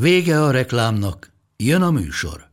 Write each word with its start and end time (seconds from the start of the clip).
Vége 0.00 0.42
a 0.42 0.50
reklámnak, 0.50 1.32
jön 1.56 1.82
a 1.82 1.90
műsor. 1.90 2.50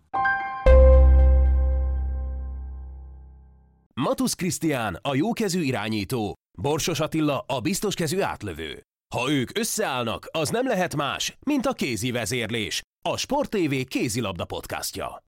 Matusz 3.94 4.34
Krisztián 4.34 5.00
a 5.02 5.16
jókezű 5.16 5.62
irányító, 5.62 6.34
Borsos 6.58 7.00
Attila 7.00 7.44
a 7.48 7.60
biztoskezű 7.60 8.22
átlövő. 8.22 8.82
Ha 9.16 9.32
ők 9.32 9.58
összeállnak, 9.58 10.28
az 10.32 10.50
nem 10.50 10.68
lehet 10.68 10.96
más, 10.96 11.38
mint 11.46 11.66
a 11.66 11.74
kézi 11.74 12.12
vezérlés, 12.12 12.82
a 13.10 13.18
Sport 13.18 13.50
TV 13.50 13.74
kézilabda 13.88 14.46
podcastja. 14.46 15.24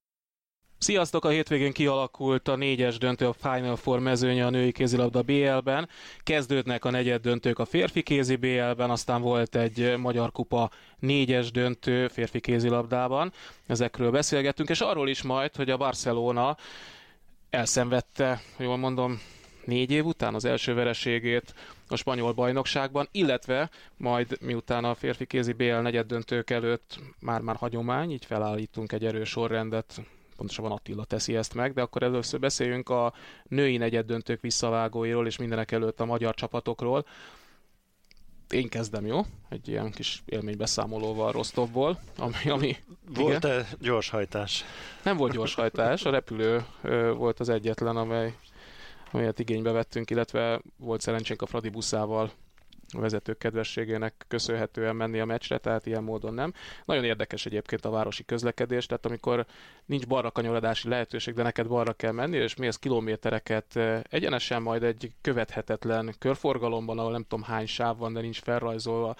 Sziasztok! 0.78 1.26
A 1.26 1.30
hétvégén 1.30 1.72
kialakult 1.72 2.48
a 2.48 2.56
négyes 2.56 2.98
döntő 2.98 3.28
a 3.28 3.34
Final 3.34 3.76
Four 3.76 4.00
mezőnye 4.00 4.46
a 4.46 4.50
női 4.50 4.72
kézilabda 4.72 5.22
BL-ben. 5.22 5.90
Kezdődnek 6.24 6.86
a 6.86 6.90
negyed 6.90 7.22
döntők 7.22 7.60
a 7.60 7.66
férfi 7.66 8.02
kézi 8.02 8.36
BL-ben, 8.36 8.90
aztán 8.90 9.22
volt 9.22 9.56
egy 9.56 9.98
Magyar 9.98 10.32
Kupa 10.32 10.72
négyes 11.00 11.52
döntő 11.52 12.08
férfi 12.08 12.40
kézilabdában. 12.40 13.32
Ezekről 13.68 14.12
beszélgettünk, 14.12 14.70
és 14.70 14.82
arról 14.82 15.10
is 15.10 15.22
majd, 15.22 15.56
hogy 15.56 15.70
a 15.70 15.78
Barcelona 15.78 16.58
elszenvedte, 17.50 18.42
jól 18.58 18.78
mondom, 18.78 19.22
négy 19.66 19.92
év 19.92 20.06
után 20.06 20.34
az 20.34 20.46
első 20.46 20.74
vereségét 20.74 21.54
a 21.88 21.96
spanyol 21.96 22.34
bajnokságban, 22.34 23.08
illetve 23.12 23.70
majd 23.98 24.38
miután 24.42 24.84
a 24.84 24.96
férfi 24.96 25.26
kézi 25.26 25.54
BL 25.54 25.76
negyed 25.76 26.06
döntők 26.08 26.50
előtt 26.50 27.00
már-már 27.20 27.56
hagyomány, 27.56 28.12
így 28.12 28.26
felállítunk 28.26 28.92
egy 28.92 29.06
erős 29.06 29.30
sorrendet 29.30 30.02
pontosabban 30.36 30.72
Attila 30.72 31.04
teszi 31.04 31.36
ezt 31.36 31.54
meg, 31.54 31.74
de 31.74 31.82
akkor 31.82 32.04
először 32.04 32.40
beszéljünk 32.40 32.90
a 32.90 33.14
női 33.44 33.78
negyed 33.78 34.06
döntők 34.06 34.42
visszavágóiról 34.42 35.28
és 35.28 35.38
mindenek 35.38 35.72
előtt 35.72 36.00
a 36.00 36.06
magyar 36.06 36.34
csapatokról. 36.34 37.06
Én 38.50 38.70
kezdem, 38.70 39.06
jó? 39.06 39.22
Egy 39.50 39.68
ilyen 39.68 39.92
kis 39.92 40.24
élménybeszámolóval 40.26 41.32
Rostovból, 41.32 42.00
ami... 42.18 42.50
ami 42.50 42.76
Volt-e 43.14 43.68
gyorshajtás? 43.80 44.64
Nem 45.04 45.18
volt 45.18 45.34
gyorshajtás, 45.34 46.06
a 46.06 46.10
repülő 46.10 46.66
ö, 46.82 47.14
volt 47.14 47.40
az 47.40 47.50
egyetlen, 47.50 47.98
amely, 47.98 48.34
amelyet 49.12 49.40
igénybe 49.40 49.72
vettünk, 49.72 50.10
illetve 50.10 50.62
volt 50.78 51.02
szerencsénk 51.02 51.42
a 51.42 51.46
Fradi 51.46 51.70
buszával 51.70 52.32
vezetők 52.94 53.38
kedvességének 53.38 54.26
köszönhetően 54.28 54.96
menni 54.96 55.20
a 55.20 55.26
meccsre, 55.26 55.58
tehát 55.58 55.86
ilyen 55.86 56.04
módon 56.04 56.34
nem. 56.34 56.54
Nagyon 56.86 57.04
érdekes 57.04 57.46
egyébként 57.46 57.86
a 57.86 57.90
városi 57.90 58.26
közlekedés, 58.26 58.86
tehát 58.86 59.06
amikor 59.06 59.46
nincs 59.86 60.08
balra 60.08 60.32
kanyarodási 60.32 60.90
lehetőség, 60.90 61.34
de 61.34 61.44
neked 61.44 61.68
balra 61.68 61.94
kell 61.94 62.12
menni, 62.12 62.38
és 62.38 62.56
mész 62.56 62.76
kilométereket 62.78 63.76
egyenesen 64.10 64.62
majd 64.62 64.84
egy 64.84 65.12
követhetetlen 65.22 66.16
körforgalomban, 66.20 67.00
ahol 67.00 67.12
nem 67.12 67.26
tudom 67.28 67.44
hány 67.44 67.66
sáv 67.68 67.98
van, 67.98 68.14
de 68.14 68.22
nincs 68.22 68.42
felrajzolva, 68.42 69.16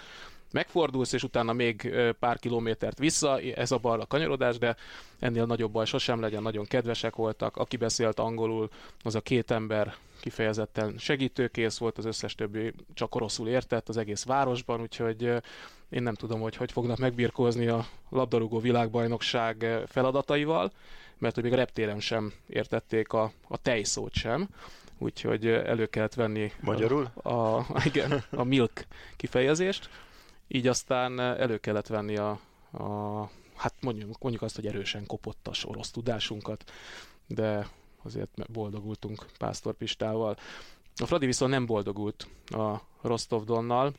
megfordulsz, 0.52 1.14
és 1.14 1.24
utána 1.24 1.54
még 1.54 1.96
pár 2.20 2.40
kilométert 2.40 3.00
vissza, 3.00 3.40
ez 3.40 3.72
a 3.72 3.78
balra 3.78 4.06
kanyarodás, 4.06 4.58
de 4.58 4.76
ennél 5.20 5.46
nagyobb 5.46 5.72
baj 5.72 5.86
sosem 5.86 6.22
legyen, 6.22 6.42
nagyon 6.42 6.66
kedvesek 6.66 7.16
voltak. 7.16 7.58
Aki 7.58 7.78
beszélt 7.78 8.20
angolul, 8.20 8.70
az 9.04 9.16
a 9.16 9.22
két 9.22 9.52
ember 9.52 9.96
kifejezetten 10.22 10.96
segítőkész 10.98 11.78
volt, 11.78 11.98
az 11.98 12.06
összes 12.06 12.36
többi 12.36 12.74
csak 12.94 13.16
oroszul 13.16 13.48
értett 13.48 13.90
az 13.90 13.98
egész 13.98 14.24
városban, 14.24 14.82
úgyhogy 14.82 15.22
én 15.90 16.04
nem 16.04 16.14
tudom, 16.14 16.40
hogy 16.40 16.56
hogy 16.56 16.72
fognak 16.72 16.98
megbirkózni 16.98 17.68
a 17.68 17.86
labdarúgó 18.10 18.60
világbajnokság 18.60 19.82
feladataival, 19.88 20.72
mert 21.18 21.36
hogy 21.36 21.44
még 21.44 21.54
a 21.54 21.56
reptéren 21.56 22.00
sem 22.00 22.34
értették 22.48 23.14
a, 23.14 23.32
a 23.48 23.58
tejszót 23.58 24.14
sem, 24.14 24.48
úgyhogy 24.98 25.48
elő 25.48 25.86
kellett 25.86 26.14
venni 26.14 26.52
Magyarul? 26.60 27.12
A, 27.14 27.30
a, 27.30 27.66
igen, 27.86 28.24
a 28.32 28.44
milk 28.44 28.86
kifejezést, 29.16 29.90
így 30.48 30.68
aztán 30.68 31.20
elő 31.20 31.58
kellett 31.58 31.88
venni 31.88 32.18
a, 32.18 32.40
a 32.72 33.30
hát 33.56 33.74
mondjuk, 33.82 34.18
mondjuk 34.20 34.44
azt, 34.44 34.56
hogy 34.56 34.68
erősen 34.68 35.06
kopottas 35.06 35.66
orosz 35.66 35.92
tudásunkat, 35.92 36.72
de 37.28 37.68
azért 38.04 38.52
boldogultunk 38.52 39.26
Pásztor 39.38 39.74
Pistával. 39.74 40.38
A 40.96 41.06
Fradi 41.06 41.26
viszont 41.26 41.52
nem 41.52 41.66
boldogult 41.66 42.28
a 42.46 42.76
Rostov 43.02 43.44
Donnal, 43.44 43.94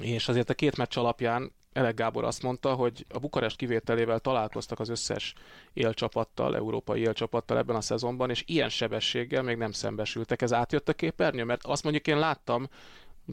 és 0.00 0.28
azért 0.28 0.50
a 0.50 0.54
két 0.54 0.76
meccs 0.76 0.98
alapján 0.98 1.52
Elek 1.74 1.94
Gábor 1.94 2.24
azt 2.24 2.42
mondta, 2.42 2.74
hogy 2.74 3.06
a 3.08 3.18
Bukarest 3.18 3.56
kivételével 3.56 4.18
találkoztak 4.18 4.80
az 4.80 4.88
összes 4.88 5.34
élcsapattal, 5.72 6.56
európai 6.56 7.00
élcsapattal 7.00 7.58
ebben 7.58 7.76
a 7.76 7.80
szezonban, 7.80 8.30
és 8.30 8.42
ilyen 8.46 8.68
sebességgel 8.68 9.42
még 9.42 9.56
nem 9.56 9.72
szembesültek. 9.72 10.42
Ez 10.42 10.52
átjött 10.52 10.88
a 10.88 10.92
képernyő? 10.92 11.44
Mert 11.44 11.64
azt 11.64 11.82
mondjuk 11.82 12.06
én 12.06 12.18
láttam, 12.18 12.68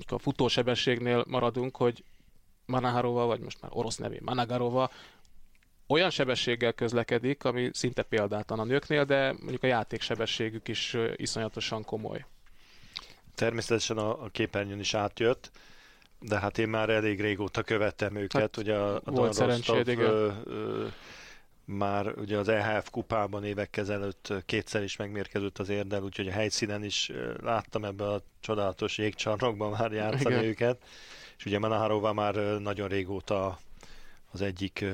a 0.08 0.18
futósebességnél 0.18 1.24
maradunk, 1.28 1.78
hogy 1.78 2.03
Manaharova, 2.72 3.26
vagy 3.26 3.40
most 3.40 3.62
már 3.62 3.72
orosz 3.74 3.98
nevén 3.98 4.22
Managarova, 4.24 4.92
olyan 5.88 6.09
sebességgel 6.09 6.74
közlekedik, 6.74 7.44
ami 7.44 7.70
szinte 7.74 8.04
példátlan 8.04 8.59
a 8.59 8.64
nőknél, 8.64 9.06
de 9.06 9.32
mondjuk 9.32 9.64
a 9.64 9.68
játéksebességük 9.68 10.68
is 10.68 10.98
iszonyatosan 11.16 11.84
komoly. 11.84 12.26
Természetesen 13.36 13.98
a, 13.98 14.24
a 14.24 14.30
képernyőn 14.30 14.80
is 14.80 14.94
átjött, 14.94 15.52
de 16.20 16.40
hát 16.40 16.58
én 16.58 16.70
már 16.70 16.90
elég 16.90 17.22
régóta 17.22 17.64
követtem 17.64 18.16
őket. 18.16 18.42
Hát, 18.42 18.58
ugye 18.58 18.76
a, 18.76 18.96
a 18.96 19.12
volt 19.12 19.34
szerencséd, 19.34 20.00
már 21.66 22.14
ugye 22.18 22.38
az 22.38 22.48
EHF 22.48 22.90
kupában 22.90 23.44
évek 23.44 23.78
ezelőtt 23.78 24.34
kétszer 24.46 24.84
is 24.84 24.96
megmérkezett 24.96 25.59
az 25.59 25.70
érdel, 25.70 26.03
úgyhogy 26.03 26.28
a 26.28 26.32
helyszínen 26.32 26.84
is 26.84 27.12
láttam 27.42 27.86
ebbe 27.86 28.03
a 28.03 28.22
csodálatos 28.40 28.98
jégcsarnokban 28.98 29.72
már 29.72 29.92
játszani 29.92 30.36
Igen. 30.36 30.44
őket. 30.44 30.84
És 31.41 31.47
ugye 31.47 31.59
Manaharova 31.59 32.13
már 32.13 32.35
nagyon 32.59 32.88
régóta 32.88 33.59
az 34.31 34.41
egyik 34.41 34.85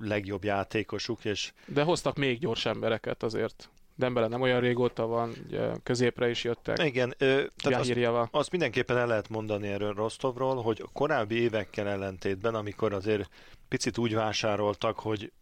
legjobb 0.00 0.44
játékosuk. 0.44 1.24
És... 1.24 1.52
De 1.66 1.82
hoztak 1.82 2.16
még 2.16 2.38
gyors 2.38 2.66
embereket 2.66 3.22
azért. 3.22 3.70
Dembele 3.96 4.28
nem 4.28 4.40
olyan 4.40 4.60
régóta 4.60 5.06
van, 5.06 5.32
ugye 5.46 5.70
középre 5.82 6.30
is 6.30 6.44
jöttek. 6.44 6.84
Igen, 6.84 7.14
ö, 7.18 7.42
tehát 7.56 7.80
azt, 7.80 8.28
azt 8.30 8.50
mindenképpen 8.50 8.96
el 8.96 9.06
lehet 9.06 9.28
mondani 9.28 9.68
erről 9.68 9.94
Rostovról, 9.94 10.62
hogy 10.62 10.80
a 10.84 10.90
korábbi 10.92 11.34
évekkel 11.34 11.88
ellentétben, 11.88 12.54
amikor 12.54 12.92
azért 12.92 13.30
picit 13.68 13.98
úgy 13.98 14.14
vásároltak, 14.14 14.98
hogy 14.98 15.32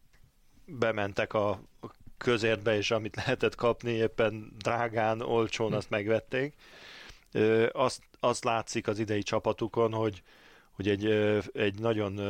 bementek 0.65 1.33
a 1.35 1.61
közértbe, 2.19 2.77
és 2.77 2.91
amit 2.91 3.17
lehetett 3.17 3.55
kapni 3.55 3.91
éppen 3.91 4.53
drágán, 4.59 5.21
olcsón, 5.21 5.71
hm. 5.71 5.75
azt 5.75 5.91
megvették. 5.91 6.55
Azt, 7.73 8.03
azt 8.21 8.45
látszik 8.45 8.89
az 8.89 8.99
idei 8.99 9.23
csapatukon, 9.23 9.93
hogy, 9.93 10.23
hogy 10.71 10.89
egy, 10.89 11.05
egy 11.53 11.79
nagyon 11.79 12.21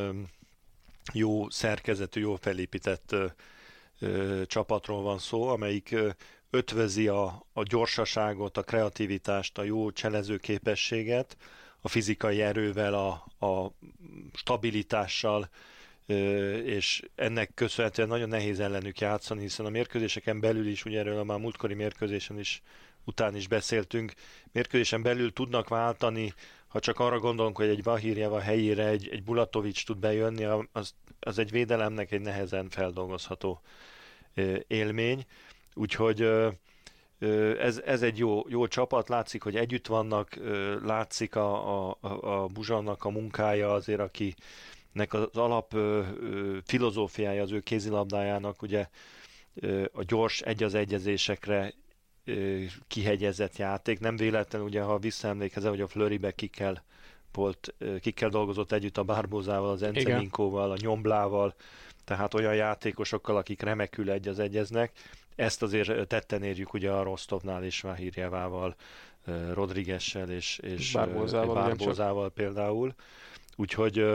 jó 1.13 1.51
szerkezetű, 1.51 2.21
jó 2.21 2.35
felépített 2.35 3.15
csapatról 4.47 5.03
van 5.03 5.19
szó, 5.19 5.49
amelyik 5.49 5.95
ötvözi 6.51 7.09
a, 7.09 7.47
a 7.53 7.63
gyorsaságot, 7.63 8.57
a 8.57 8.63
kreativitást, 8.63 9.59
a 9.59 9.63
jó 9.63 9.91
cselező 9.91 10.37
képességet, 10.37 11.37
a 11.81 11.89
fizikai 11.89 12.43
erővel, 12.43 12.95
a, 12.95 13.11
a 13.47 13.73
stabilitással, 14.35 15.49
és 16.65 17.03
ennek 17.15 17.55
köszönhetően 17.55 18.09
nagyon 18.09 18.29
nehéz 18.29 18.61
ellenük 18.61 18.99
játszani, 18.99 19.41
hiszen 19.41 19.67
a 19.67 19.71
mérkőzéseken 19.71 20.41
belül 20.41 20.67
is, 20.67 20.85
ugye 20.85 20.99
erről 20.99 21.19
a 21.19 21.25
már 21.25 21.39
múltkori 21.39 21.75
mérkőzésen 21.75 22.39
is 22.39 22.63
után 23.05 23.37
is 23.37 23.49
beszéltünk, 23.49 24.13
mérkőzésen 24.53 25.03
belül 25.03 25.33
tudnak 25.33 25.69
váltani 25.69 26.35
ha 26.73 26.81
csak 26.81 26.99
arra 26.99 27.19
gondolunk, 27.19 27.57
hogy 27.57 27.69
egy 27.69 27.83
Vahirjeva 27.83 28.41
helyére 28.41 28.87
egy, 28.87 29.09
egy 29.09 29.23
Bulatovics 29.23 29.87
tud 29.87 29.99
bejönni, 29.99 30.45
az, 30.73 30.95
az 31.21 31.39
egy 31.39 31.51
védelemnek 31.51 32.13
egy 32.13 32.21
nehezen 32.21 32.69
feldolgozható 32.69 33.61
élmény. 34.67 35.25
Úgyhogy 35.75 36.29
ez, 37.59 37.79
ez 37.79 38.03
egy 38.03 38.19
jó, 38.19 38.43
jó 38.49 38.67
csapat, 38.67 39.09
látszik, 39.09 39.43
hogy 39.43 39.57
együtt 39.57 39.87
vannak, 39.87 40.39
látszik 40.83 41.37
a, 41.37 41.89
a, 41.91 41.99
a 42.21 42.47
Buzsannak 42.47 43.05
a 43.05 43.11
munkája 43.11 43.73
azért, 43.73 44.01
aki 44.01 44.35
nek 44.93 45.13
az 45.13 45.37
alap 45.37 45.77
filozófiája 46.65 47.43
az 47.43 47.53
ő 47.53 47.61
kézilabdájának, 47.61 48.63
ugye 48.63 48.87
a 49.93 50.03
gyors 50.03 50.41
egy 50.41 50.63
az 50.63 50.75
egyezésekre 50.75 51.75
kihegyezett 52.89 53.57
játék. 53.57 54.01
Nem 54.01 54.17
véletlen, 54.17 54.63
ugye, 54.63 54.83
ha 54.83 54.99
visszaemlékezel, 54.99 55.71
hogy 55.71 55.81
a 55.81 55.89
Flöribe 55.89 56.31
ki 56.31 56.47
kell 56.47 56.79
volt, 57.33 57.75
kikkel 58.01 58.29
dolgozott 58.29 58.73
együtt 58.73 58.99
a 58.99 59.03
Bárbózával, 59.03 59.71
az 59.71 59.83
Enceminkóval, 59.83 60.71
a 60.71 60.77
Nyomblával, 60.81 61.55
tehát 62.05 62.35
olyan 62.35 62.55
játékosokkal, 62.55 63.37
akik 63.37 63.63
remekül 63.63 64.11
egy 64.11 64.29
az 64.29 64.39
egyeznek. 64.39 64.93
Ezt 65.37 65.63
azért 65.63 66.09
tetten 66.09 66.43
érjük 66.43 66.73
ugye 66.73 66.91
a 66.91 67.03
Rostovnál 67.03 67.65
is 67.65 67.81
Vahirjevával, 67.81 68.77
Rodriguessel 69.53 70.31
és, 70.31 70.59
és 70.59 70.93
Bárbózával, 70.93 71.55
Bárbózával 71.55 72.31
például. 72.31 72.95
Úgyhogy 73.57 74.07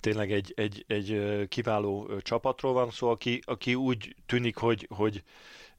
tényleg 0.00 0.32
egy, 0.32 0.52
egy, 0.56 0.84
egy 0.86 1.20
kiváló 1.48 2.10
csapatról 2.20 2.72
van 2.72 2.90
szó, 2.90 3.08
aki, 3.08 3.42
aki 3.44 3.74
úgy 3.74 4.16
tűnik, 4.26 4.56
hogy, 4.56 4.88
hogy 4.94 5.22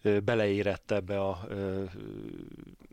beleérett 0.01 0.91
ebbe 0.91 1.21
a 1.21 1.47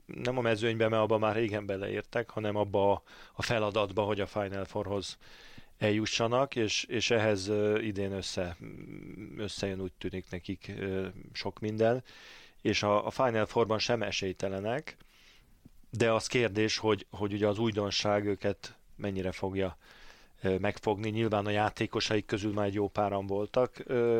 nem 0.06 0.38
a 0.38 0.40
mezőnybe, 0.40 0.88
mert 0.88 1.02
abban 1.02 1.20
már 1.20 1.34
régen 1.34 1.66
beleértek, 1.66 2.30
hanem 2.30 2.56
abba 2.56 3.02
a 3.32 3.42
feladatba, 3.42 4.02
hogy 4.02 4.20
a 4.20 4.26
Final 4.26 4.64
Fourhoz 4.64 5.18
eljussanak, 5.78 6.56
és, 6.56 6.84
és 6.84 7.10
ehhez 7.10 7.50
idén 7.80 8.12
össze, 8.12 8.56
összejön 9.36 9.80
úgy 9.80 9.92
tűnik 9.98 10.30
nekik 10.30 10.72
sok 11.32 11.58
minden, 11.60 12.02
és 12.62 12.82
a, 12.82 13.06
a 13.06 13.10
Final 13.10 13.46
Fourban 13.46 13.78
sem 13.78 14.02
esélytelenek, 14.02 14.96
de 15.90 16.12
az 16.12 16.26
kérdés, 16.26 16.78
hogy, 16.78 17.06
hogy 17.10 17.32
ugye 17.32 17.46
az 17.46 17.58
újdonság 17.58 18.26
őket 18.26 18.76
mennyire 18.96 19.32
fogja 19.32 19.76
megfogni. 20.58 21.10
Nyilván 21.10 21.46
a 21.46 21.50
játékosaik 21.50 22.26
közül 22.26 22.52
már 22.52 22.66
egy 22.66 22.74
jó 22.74 22.88
páran 22.88 23.26
voltak. 23.26 23.78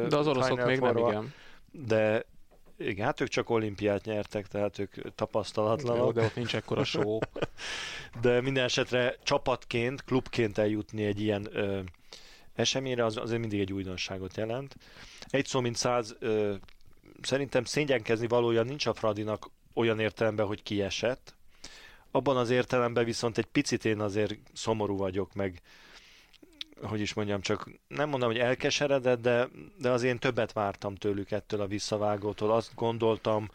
De 0.09 0.17
az 0.17 0.27
oroszok 0.27 0.65
még 0.65 0.81
nem, 0.81 0.97
igen. 0.97 1.33
De 1.71 2.25
igen, 2.79 3.07
hát 3.07 3.21
ők 3.21 3.29
csak 3.29 3.51
olimpiát 3.51 4.05
nyertek, 4.05 4.47
tehát 4.47 4.79
ők 4.79 5.15
tapasztalatlanok. 5.15 6.13
De 6.13 6.23
ott 6.23 6.35
nincs 6.35 6.55
ekkora 6.55 6.85
show. 6.85 7.19
de 8.23 8.41
minden 8.41 8.65
esetre 8.65 9.17
csapatként, 9.23 10.05
klubként 10.05 10.59
eljutni 10.59 11.05
egy 11.05 11.21
ilyen 11.21 11.49
ö, 11.53 11.81
eseményre, 12.55 13.05
az 13.05 13.17
azért 13.17 13.41
mindig 13.41 13.61
egy 13.61 13.73
újdonságot 13.73 14.37
jelent. 14.37 14.77
Egy 15.29 15.47
szó, 15.47 15.61
mint 15.61 15.77
száz, 15.77 16.17
ö, 16.19 16.55
szerintem 17.23 17.65
szégyenkezni 17.65 18.27
valója 18.27 18.63
nincs 18.63 18.87
a 18.87 18.95
Fradinak 18.95 19.51
olyan 19.75 20.01
értelemben, 20.01 20.47
hogy 20.47 20.63
kiesett. 20.63 21.35
Abban 22.11 22.37
az 22.37 22.51
értelemben 22.51 23.05
viszont 23.05 23.39
egy 23.39 23.47
picit 23.47 23.85
én 23.85 24.01
azért 24.01 24.37
szomorú 24.53 24.97
vagyok, 24.97 25.35
meg 25.35 25.63
hogy 26.83 27.01
is 27.01 27.15
mondjam, 27.15 27.41
csak 27.41 27.71
nem 27.89 28.09
mondom, 28.09 28.29
hogy 28.29 28.39
elkeseredett, 28.39 29.21
de, 29.21 29.49
de 29.79 29.91
az 29.91 30.03
én 30.03 30.19
többet 30.19 30.53
vártam 30.53 30.95
tőlük 30.95 31.31
ettől 31.31 31.61
a 31.61 31.67
visszavágótól. 31.67 32.53
Azt 32.53 32.75
gondoltam, 32.75 33.51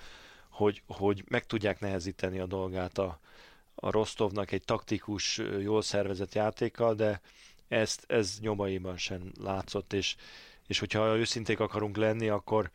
hogy, 0.49 0.81
hogy 0.87 1.23
meg 1.27 1.45
tudják 1.45 1.79
nehezíteni 1.79 2.39
a 2.39 2.45
dolgát 2.45 2.97
a, 2.97 3.19
a 3.75 3.91
Rostovnak 3.91 4.51
egy 4.51 4.63
taktikus, 4.63 5.41
jól 5.59 5.81
szervezett 5.81 6.33
játékkal, 6.33 6.93
de 6.93 7.21
ezt, 7.67 8.03
ez 8.07 8.37
nyomaiban 8.39 8.97
sem 8.97 9.31
látszott, 9.39 9.93
és, 9.93 10.15
és 10.67 10.79
hogyha 10.79 11.17
őszinték 11.17 11.59
akarunk 11.59 11.97
lenni, 11.97 12.29
akkor 12.29 12.71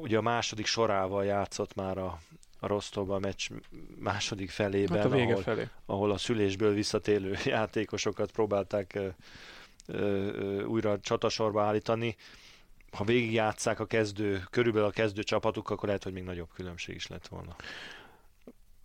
ugye 0.00 0.16
a 0.18 0.22
második 0.22 0.66
sorával 0.66 1.24
játszott 1.24 1.74
már 1.74 1.98
a, 1.98 2.20
a 2.58 2.66
Rostovban 2.66 3.16
a 3.16 3.18
meccs 3.18 3.48
második 3.98 4.50
felében, 4.50 4.96
hát 4.96 5.06
a 5.06 5.08
vége 5.08 5.30
ahol, 5.32 5.42
felé. 5.42 5.68
ahol 5.86 6.10
a 6.10 6.18
szülésből 6.18 6.74
visszatélő 6.74 7.36
játékosokat 7.44 8.30
próbálták 8.30 8.94
ö, 8.94 9.08
ö, 9.86 10.62
újra 10.62 11.00
csatasorba 11.00 11.62
állítani. 11.62 12.16
Ha 12.90 13.04
végigjátszák 13.04 13.80
a 13.80 13.86
kezdő, 13.86 14.42
körülbelül 14.50 14.88
a 14.88 14.90
kezdő 14.90 15.22
csapatuk, 15.22 15.70
akkor 15.70 15.86
lehet, 15.86 16.04
hogy 16.04 16.12
még 16.12 16.22
nagyobb 16.22 16.48
különbség 16.54 16.94
is 16.94 17.06
lett 17.06 17.26
volna. 17.28 17.56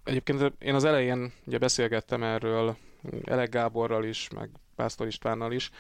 Egyébként 0.04 0.54
én 0.60 0.76
az 0.76 0.84
elején 0.84 1.34
ugye 1.46 1.58
beszélgettem 1.58 2.24
erről 2.24 2.78
Elek 3.24 3.50
Gáborral 3.50 4.04
is, 4.06 4.30
meg 4.30 4.50
Pásztor 4.76 5.08
Istvánnal 5.08 5.52
is, 5.52 5.72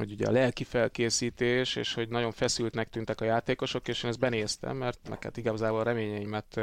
hogy 0.00 0.12
ugye 0.12 0.26
a 0.26 0.30
lelki 0.30 0.64
felkészítés, 0.64 1.76
és 1.76 1.94
hogy 1.94 2.08
nagyon 2.08 2.32
feszültnek 2.32 2.88
tűntek 2.88 3.20
a 3.20 3.24
játékosok, 3.24 3.88
és 3.88 4.02
én 4.02 4.10
ezt 4.10 4.18
benéztem, 4.18 4.76
mert 4.76 5.08
meg 5.08 5.22
hát 5.22 5.36
igazából 5.36 5.80
a 5.80 5.82
reményeimet 5.82 6.60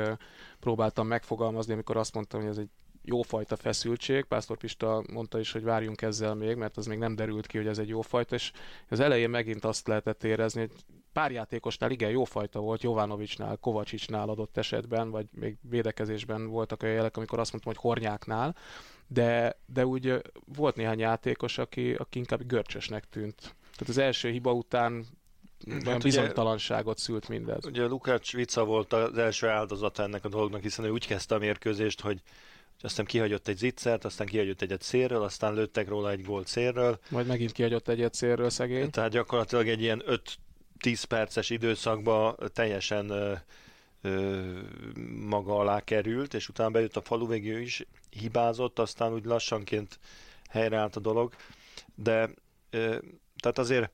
próbáltam 0.60 1.08
megfogalmazni, 1.08 1.74
amikor 1.74 1.98
azt 1.98 2.14
mondtam, 2.14 2.42
hogy 2.42 2.50
ez 2.50 2.58
egy 2.58 2.70
jófajta 3.04 3.56
feszültség. 3.56 4.24
Pásztor 4.24 4.58
Pista 4.58 5.04
mondta 5.14 5.40
is, 5.40 5.52
hogy 5.52 5.64
várjunk 5.64 6.02
ezzel 6.02 6.34
még, 6.36 6.56
mert 6.56 6.78
az 6.78 6.86
még 6.86 6.98
nem 6.98 7.16
derült 7.16 7.48
ki, 7.48 7.58
hogy 7.58 7.68
ez 7.68 7.78
egy 7.78 7.88
jófajta, 7.88 8.36
és 8.36 8.52
az 8.90 9.00
elején 9.00 9.30
megint 9.30 9.66
azt 9.66 9.88
lehetett 9.88 10.24
érezni, 10.24 10.60
hogy 10.60 10.72
pár 11.14 11.32
játékosnál 11.32 11.92
igen 11.92 12.10
jófajta 12.10 12.60
volt, 12.60 12.84
Jovanovicsnál, 12.84 13.58
Kovacsicsnál 13.58 14.30
adott 14.30 14.58
esetben, 14.58 15.10
vagy 15.10 15.28
még 15.32 15.58
védekezésben 15.62 16.48
voltak 16.48 16.84
olyan 16.84 16.96
jelek, 16.96 17.18
amikor 17.18 17.40
azt 17.40 17.52
mondtam, 17.52 17.74
hogy 17.74 17.82
Hornyáknál, 17.82 18.56
de, 19.08 19.60
de 19.66 19.86
úgy 19.86 20.22
volt 20.56 20.76
néhány 20.76 21.00
játékos, 21.00 21.58
aki, 21.58 21.94
aki 21.94 22.18
inkább 22.18 22.46
görcsösnek 22.46 23.10
tűnt. 23.10 23.40
Tehát 23.72 23.88
az 23.88 23.98
első 23.98 24.30
hiba 24.30 24.54
után 24.54 25.06
olyan 25.68 25.86
hát 25.86 26.02
bizonytalanságot 26.02 26.98
szült 26.98 27.28
mindez. 27.28 27.66
Ugye 27.66 27.86
Lukács 27.86 28.34
Vica 28.34 28.66
volt 28.66 28.94
az 28.94 29.18
első 29.18 29.48
áldozata 29.48 30.04
ennek 30.04 30.26
a 30.26 30.30
dolognak, 30.30 30.62
hiszen 30.62 30.86
ő 30.86 30.90
úgy 30.90 31.08
kezdte 31.08 31.36
a 31.36 31.38
mérkőzést, 31.38 32.02
hogy 32.02 32.22
aztán 32.82 33.06
kihagyott 33.06 33.48
egy 33.48 33.58
zicsert, 33.58 34.06
aztán 34.06 34.28
kihagyott 34.28 34.62
egyet 34.62 34.82
szélről, 34.82 35.24
aztán 35.24 35.54
lőttek 35.54 35.88
róla 35.88 36.12
egy 36.12 36.24
gólt 36.24 36.48
szélről. 36.48 37.00
Majd 37.10 37.28
megint 37.28 37.52
kihagyott 37.52 37.88
egyet 37.88 38.14
szélről 38.14 38.50
szegény. 38.50 38.90
Tehát 38.90 39.12
gyakorlatilag 39.12 39.68
egy 39.68 39.82
ilyen 39.82 40.04
5-10 40.84 41.04
perces 41.08 41.50
időszakban 41.50 42.36
teljesen 42.54 43.12
maga 45.26 45.58
alá 45.58 45.80
került, 45.80 46.34
és 46.34 46.50
utána 46.50 46.70
bejött 46.70 46.96
a 46.96 47.02
falu 47.02 47.28
végig, 47.28 47.62
is 47.62 47.86
hibázott, 48.10 48.80
aztán 48.80 49.14
úgy 49.14 49.26
lassanként 49.26 50.00
helyreállt 50.50 50.96
a 50.96 51.00
dolog, 51.00 51.34
de 51.96 52.30
tehát 53.38 53.58
azért 53.58 53.92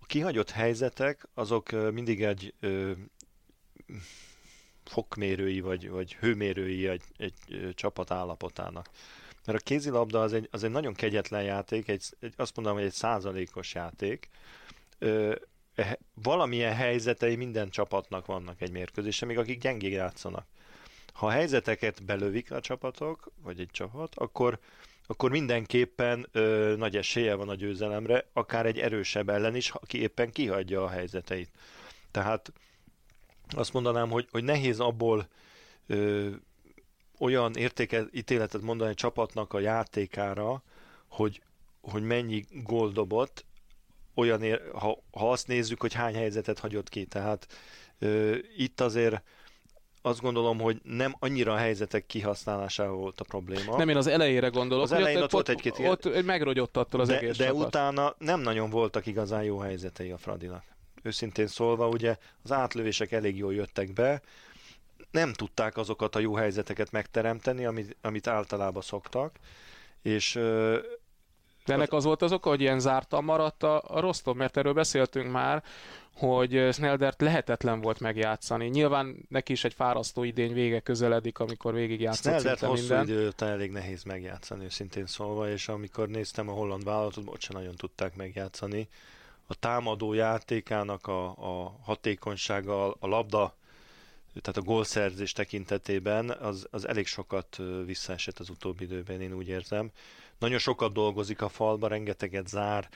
a 0.00 0.06
kihagyott 0.06 0.50
helyzetek, 0.50 1.28
azok 1.34 1.92
mindig 1.92 2.22
egy 2.22 2.54
fokmérői, 4.84 5.60
vagy, 5.60 5.90
vagy 5.90 6.14
hőmérői 6.14 6.88
egy, 6.88 7.02
egy 7.16 7.72
csapat 7.74 8.10
állapotának. 8.10 8.90
Mert 9.46 9.58
a 9.58 9.64
kézilabda 9.64 10.22
az 10.22 10.32
egy, 10.32 10.48
az 10.50 10.64
egy 10.64 10.70
nagyon 10.70 10.94
kegyetlen 10.94 11.42
játék, 11.42 11.88
egy, 11.88 12.04
egy, 12.20 12.34
azt 12.36 12.56
mondom, 12.56 12.74
hogy 12.74 12.84
egy 12.84 12.92
százalékos 12.92 13.74
játék, 13.74 14.28
valamilyen 16.14 16.74
helyzetei 16.74 17.36
minden 17.36 17.70
csapatnak 17.70 18.26
vannak 18.26 18.60
egy 18.60 18.70
mérkőzésen, 18.70 19.28
még 19.28 19.38
akik 19.38 19.60
gyengén 19.60 19.92
játszanak. 19.92 20.46
Ha 21.12 21.26
a 21.26 21.30
helyzeteket 21.30 22.04
belövik 22.04 22.52
a 22.52 22.60
csapatok, 22.60 23.30
vagy 23.42 23.60
egy 23.60 23.70
csapat, 23.70 24.14
akkor, 24.14 24.58
akkor 25.06 25.30
mindenképpen 25.30 26.26
ö, 26.32 26.74
nagy 26.78 26.96
esélye 26.96 27.34
van 27.34 27.48
a 27.48 27.54
győzelemre, 27.54 28.26
akár 28.32 28.66
egy 28.66 28.78
erősebb 28.78 29.28
ellen 29.28 29.54
is, 29.56 29.70
aki 29.70 30.00
éppen 30.00 30.30
kihagyja 30.30 30.84
a 30.84 30.88
helyzeteit. 30.88 31.50
Tehát 32.10 32.52
azt 33.48 33.72
mondanám, 33.72 34.10
hogy, 34.10 34.28
hogy 34.30 34.44
nehéz 34.44 34.80
abból 34.80 35.28
ö, 35.86 36.28
olyan 37.18 37.54
értéket, 37.54 38.08
ítéletet 38.12 38.60
mondani 38.60 38.90
a 38.90 38.94
csapatnak 38.94 39.52
a 39.52 39.58
játékára, 39.58 40.62
hogy, 41.08 41.42
hogy 41.80 42.02
mennyi 42.02 42.44
gól 42.50 42.90
dobott, 42.90 43.44
olyan, 44.14 44.42
ér, 44.42 44.62
ha, 44.72 45.02
ha 45.10 45.30
azt 45.30 45.46
nézzük, 45.46 45.80
hogy 45.80 45.92
hány 45.92 46.14
helyzetet 46.14 46.58
hagyott 46.58 46.88
ki. 46.88 47.04
Tehát 47.04 47.46
ö, 47.98 48.36
itt 48.56 48.80
azért 48.80 49.22
azt 50.02 50.20
gondolom, 50.20 50.60
hogy 50.60 50.80
nem 50.82 51.14
annyira 51.18 51.52
a 51.52 51.56
helyzetek 51.56 52.06
kihasználásával 52.06 52.96
volt 52.96 53.20
a 53.20 53.24
probléma. 53.24 53.76
Nem, 53.76 53.88
én 53.88 53.96
az 53.96 54.06
elejére 54.06 54.48
gondolok. 54.48 54.84
Az 54.84 54.92
elején 54.92 55.16
ott, 55.16 55.22
ott 55.22 55.30
volt 55.30 55.48
egy-két 55.48 55.78
Ott, 55.78 56.06
ott 56.06 56.24
megrogyott 56.24 56.76
attól 56.76 57.00
az 57.00 57.08
de, 57.08 57.16
egész 57.16 57.36
De 57.36 57.46
csapat. 57.46 57.66
utána 57.66 58.14
nem 58.18 58.40
nagyon 58.40 58.70
voltak 58.70 59.06
igazán 59.06 59.42
jó 59.42 59.58
helyzetei 59.58 60.10
a 60.10 60.18
Fradinak. 60.18 60.64
Őszintén 61.02 61.46
szólva, 61.46 61.88
ugye 61.88 62.16
az 62.42 62.52
átlövések 62.52 63.12
elég 63.12 63.36
jól 63.36 63.54
jöttek 63.54 63.92
be, 63.92 64.22
nem 65.10 65.32
tudták 65.32 65.76
azokat 65.76 66.16
a 66.16 66.18
jó 66.18 66.34
helyzeteket 66.34 66.90
megteremteni, 66.90 67.64
amit, 67.64 67.96
amit 68.00 68.26
általában 68.26 68.82
szoktak, 68.82 69.36
és 70.02 70.38
de 71.70 71.76
ennek 71.76 71.92
az 71.92 72.04
volt 72.04 72.22
az 72.22 72.32
oka, 72.32 72.48
hogy 72.48 72.60
ilyen 72.60 72.80
zártan 72.80 73.24
maradt 73.24 73.62
a, 73.62 73.82
a 73.86 74.00
Rostov, 74.00 74.36
mert 74.36 74.56
erről 74.56 74.72
beszéltünk 74.72 75.30
már, 75.30 75.62
hogy 76.12 76.68
Sneldert 76.72 77.20
lehetetlen 77.20 77.80
volt 77.80 78.00
megjátszani. 78.00 78.66
Nyilván 78.66 79.16
neki 79.28 79.52
is 79.52 79.64
egy 79.64 79.74
fárasztó 79.74 80.22
idény 80.22 80.52
vége 80.52 80.80
közeledik, 80.80 81.38
amikor 81.38 81.74
végig 81.74 82.00
játszott 82.00 82.22
Sneldert 82.22 82.60
hosszú 82.60 82.80
minden. 82.80 83.02
idő 83.02 83.26
után 83.26 83.48
elég 83.48 83.70
nehéz 83.70 84.02
megjátszani, 84.02 84.64
őszintén 84.64 85.06
szólva, 85.06 85.50
és 85.50 85.68
amikor 85.68 86.08
néztem 86.08 86.48
a 86.48 86.52
holland 86.52 86.84
vállalatot, 86.84 87.24
ott 87.26 87.40
sem 87.40 87.56
nagyon 87.56 87.74
tudták 87.74 88.16
megjátszani. 88.16 88.88
A 89.46 89.54
támadó 89.54 90.12
játékának 90.12 91.06
a, 91.06 91.26
a 91.26 91.78
hatékonysága, 91.82 92.90
a 92.92 93.06
labda 93.06 93.54
tehát 94.40 94.56
a 94.56 94.62
gólszerzés 94.62 95.32
tekintetében 95.32 96.30
az, 96.30 96.66
az 96.70 96.88
elég 96.88 97.06
sokat 97.06 97.58
visszaesett 97.86 98.38
az 98.38 98.48
utóbbi 98.48 98.84
időben, 98.84 99.20
én 99.20 99.32
úgy 99.32 99.48
érzem. 99.48 99.90
Nagyon 100.40 100.58
sokat 100.58 100.92
dolgozik 100.92 101.42
a 101.42 101.48
falba, 101.48 101.88
rengeteget 101.88 102.48
zár, 102.48 102.88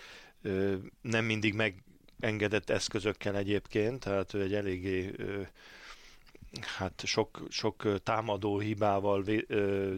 nem 1.01 1.25
mindig 1.25 1.55
megengedett 1.55 2.71
eszközökkel 2.71 3.37
egyébként, 3.37 4.01
tehát 4.01 4.35
ő 4.35 4.43
egy 4.43 4.55
eléggé 4.55 5.11
hát 6.61 7.03
sok, 7.05 7.43
sok 7.49 8.03
támadó 8.03 8.59
hibával 8.59 9.23
vé, 9.23 9.47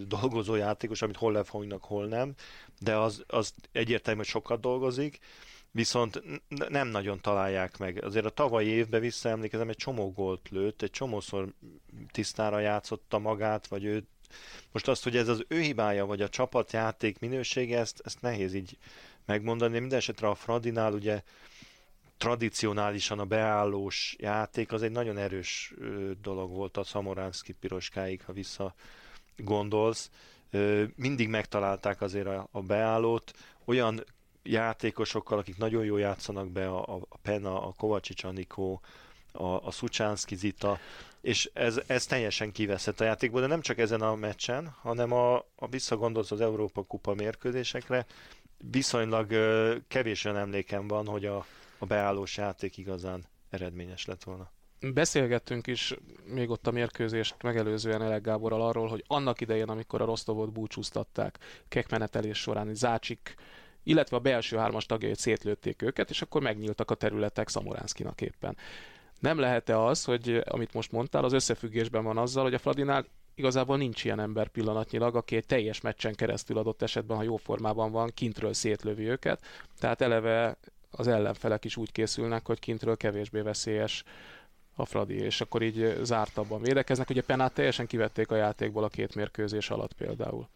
dolgozó 0.06 0.54
játékos, 0.54 1.02
amit 1.02 1.16
hol 1.16 1.32
lefognak, 1.32 1.84
hol 1.84 2.06
nem, 2.06 2.34
de 2.80 2.96
az, 2.96 3.24
az 3.26 3.54
egyértelmű, 3.72 4.18
hogy 4.20 4.28
sokat 4.28 4.60
dolgozik, 4.60 5.18
viszont 5.70 6.22
nem 6.68 6.88
nagyon 6.88 7.20
találják 7.20 7.78
meg. 7.78 8.04
Azért 8.04 8.24
a 8.24 8.30
tavalyi 8.30 8.68
évben 8.68 9.00
visszaemlékezem, 9.00 9.68
egy 9.68 9.76
csomó 9.76 10.12
gólt 10.12 10.48
lőtt, 10.48 10.82
egy 10.82 10.90
csomószor 10.90 11.52
tisztára 12.10 12.58
játszotta 12.58 13.18
magát, 13.18 13.66
vagy 13.66 13.84
ő 13.84 14.06
most 14.72 14.88
azt, 14.88 15.02
hogy 15.02 15.16
ez 15.16 15.28
az 15.28 15.44
ő 15.48 15.60
hibája, 15.60 16.06
vagy 16.06 16.22
a 16.22 16.28
csapatjáték 16.28 17.18
minősége, 17.18 17.78
ezt, 17.78 18.00
ezt 18.04 18.20
nehéz 18.20 18.54
így 18.54 18.78
megmondani. 19.24 19.78
Minden 19.78 19.98
esetre 19.98 20.28
a 20.28 20.34
Fradinál 20.34 20.92
ugye 20.92 21.22
tradicionálisan 22.16 23.18
a 23.18 23.24
beállós 23.24 24.16
játék 24.18 24.72
az 24.72 24.82
egy 24.82 24.90
nagyon 24.90 25.18
erős 25.18 25.74
dolog 26.22 26.50
volt 26.50 26.76
a 26.76 26.84
Szamoránszki 26.84 27.52
piroskáig, 27.52 28.22
ha 28.24 28.32
vissza 28.32 28.74
gondolsz. 29.36 30.10
Mindig 30.96 31.28
megtalálták 31.28 32.00
azért 32.00 32.26
a, 32.26 32.48
a 32.50 32.60
beállót, 32.60 33.32
olyan 33.64 34.04
játékosokkal, 34.42 35.38
akik 35.38 35.56
nagyon 35.56 35.84
jól 35.84 36.00
játszanak 36.00 36.50
be, 36.50 36.68
a, 36.68 36.94
a 36.94 37.16
Pena, 37.22 37.66
a 37.66 37.72
Kovacsics 37.76 38.24
Anikó, 38.24 38.80
a, 39.32 39.66
a 39.66 39.70
Szucsánszki 39.70 40.36
Zita, 40.36 40.78
és 41.26 41.50
ez, 41.52 41.80
ez 41.86 42.06
teljesen 42.06 42.52
kiveszett 42.52 43.00
a 43.00 43.04
játékból, 43.04 43.40
de 43.40 43.46
nem 43.46 43.60
csak 43.60 43.78
ezen 43.78 44.00
a 44.00 44.14
meccsen, 44.14 44.74
hanem 44.80 45.12
a, 45.12 45.36
a 45.36 45.68
visszagondolsz 45.70 46.30
az 46.30 46.40
Európa 46.40 46.82
Kupa 46.82 47.14
mérkőzésekre, 47.14 48.06
viszonylag 48.70 49.30
olyan 50.24 50.36
emlékem 50.36 50.88
van, 50.88 51.06
hogy 51.06 51.24
a, 51.24 51.46
a 51.78 51.86
beállós 51.86 52.36
játék 52.36 52.76
igazán 52.76 53.24
eredményes 53.50 54.04
lett 54.06 54.24
volna. 54.24 54.50
Beszélgettünk 54.94 55.66
is 55.66 55.94
még 56.24 56.50
ott 56.50 56.66
a 56.66 56.70
mérkőzést 56.70 57.42
megelőzően 57.42 58.02
Elek 58.02 58.22
Gáborral 58.22 58.62
arról, 58.62 58.88
hogy 58.88 59.04
annak 59.06 59.40
idején, 59.40 59.68
amikor 59.68 60.00
a 60.00 60.04
Rostovot 60.04 60.52
búcsúztatták 60.52 61.38
kekmenetelés 61.68 62.38
során, 62.38 62.74
Zácsik 62.74 63.34
illetve 63.82 64.16
a 64.16 64.20
belső 64.20 64.56
hármas 64.56 64.86
tagjait 64.86 65.18
szétlőtték 65.18 65.82
őket, 65.82 66.10
és 66.10 66.22
akkor 66.22 66.42
megnyíltak 66.42 66.90
a 66.90 66.94
területek 66.94 67.48
Szamoránszkinak 67.48 68.20
éppen. 68.20 68.56
Nem 69.18 69.38
lehet-e 69.38 69.82
az, 69.82 70.04
hogy 70.04 70.42
amit 70.44 70.74
most 70.74 70.92
mondtál, 70.92 71.24
az 71.24 71.32
összefüggésben 71.32 72.04
van 72.04 72.18
azzal, 72.18 72.42
hogy 72.42 72.54
a 72.54 72.58
Fradinál 72.58 73.06
igazából 73.34 73.76
nincs 73.76 74.04
ilyen 74.04 74.20
ember 74.20 74.48
pillanatnyilag, 74.48 75.16
aki 75.16 75.36
egy 75.36 75.46
teljes 75.46 75.80
meccsen 75.80 76.14
keresztül 76.14 76.58
adott 76.58 76.82
esetben, 76.82 77.16
ha 77.16 77.22
jó 77.22 77.36
formában 77.36 77.90
van, 77.92 78.10
kintről 78.14 78.52
szétlövi 78.52 79.08
őket. 79.08 79.42
Tehát 79.78 80.00
eleve 80.00 80.56
az 80.90 81.06
ellenfelek 81.06 81.64
is 81.64 81.76
úgy 81.76 81.92
készülnek, 81.92 82.46
hogy 82.46 82.58
kintről 82.58 82.96
kevésbé 82.96 83.40
veszélyes 83.40 84.04
a 84.74 84.84
Fradi, 84.84 85.14
és 85.14 85.40
akkor 85.40 85.62
így 85.62 85.98
zártabban 86.02 86.62
védekeznek. 86.62 87.10
Ugye 87.10 87.22
Penát 87.22 87.52
teljesen 87.52 87.86
kivették 87.86 88.30
a 88.30 88.36
játékból 88.36 88.84
a 88.84 88.88
két 88.88 89.14
mérkőzés 89.14 89.70
alatt 89.70 89.92
például. 89.92 90.48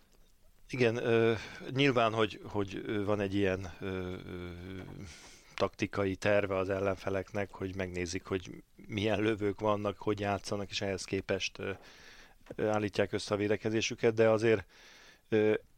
Igen, 0.70 0.96
ö, 0.96 1.32
nyilván, 1.70 2.12
hogy, 2.12 2.40
hogy 2.44 3.04
van 3.04 3.20
egy 3.20 3.34
ilyen 3.34 3.72
ö, 3.80 4.14
taktikai 5.60 6.16
terve 6.16 6.56
az 6.56 6.70
ellenfeleknek, 6.70 7.50
hogy 7.50 7.76
megnézik, 7.76 8.24
hogy 8.24 8.62
milyen 8.86 9.20
lövők 9.20 9.60
vannak, 9.60 9.98
hogy 9.98 10.20
játszanak, 10.20 10.70
és 10.70 10.80
ehhez 10.80 11.04
képest 11.04 11.58
állítják 12.56 13.12
össze 13.12 13.34
a 13.34 13.36
védekezésüket, 13.36 14.14
de 14.14 14.28
azért 14.28 14.64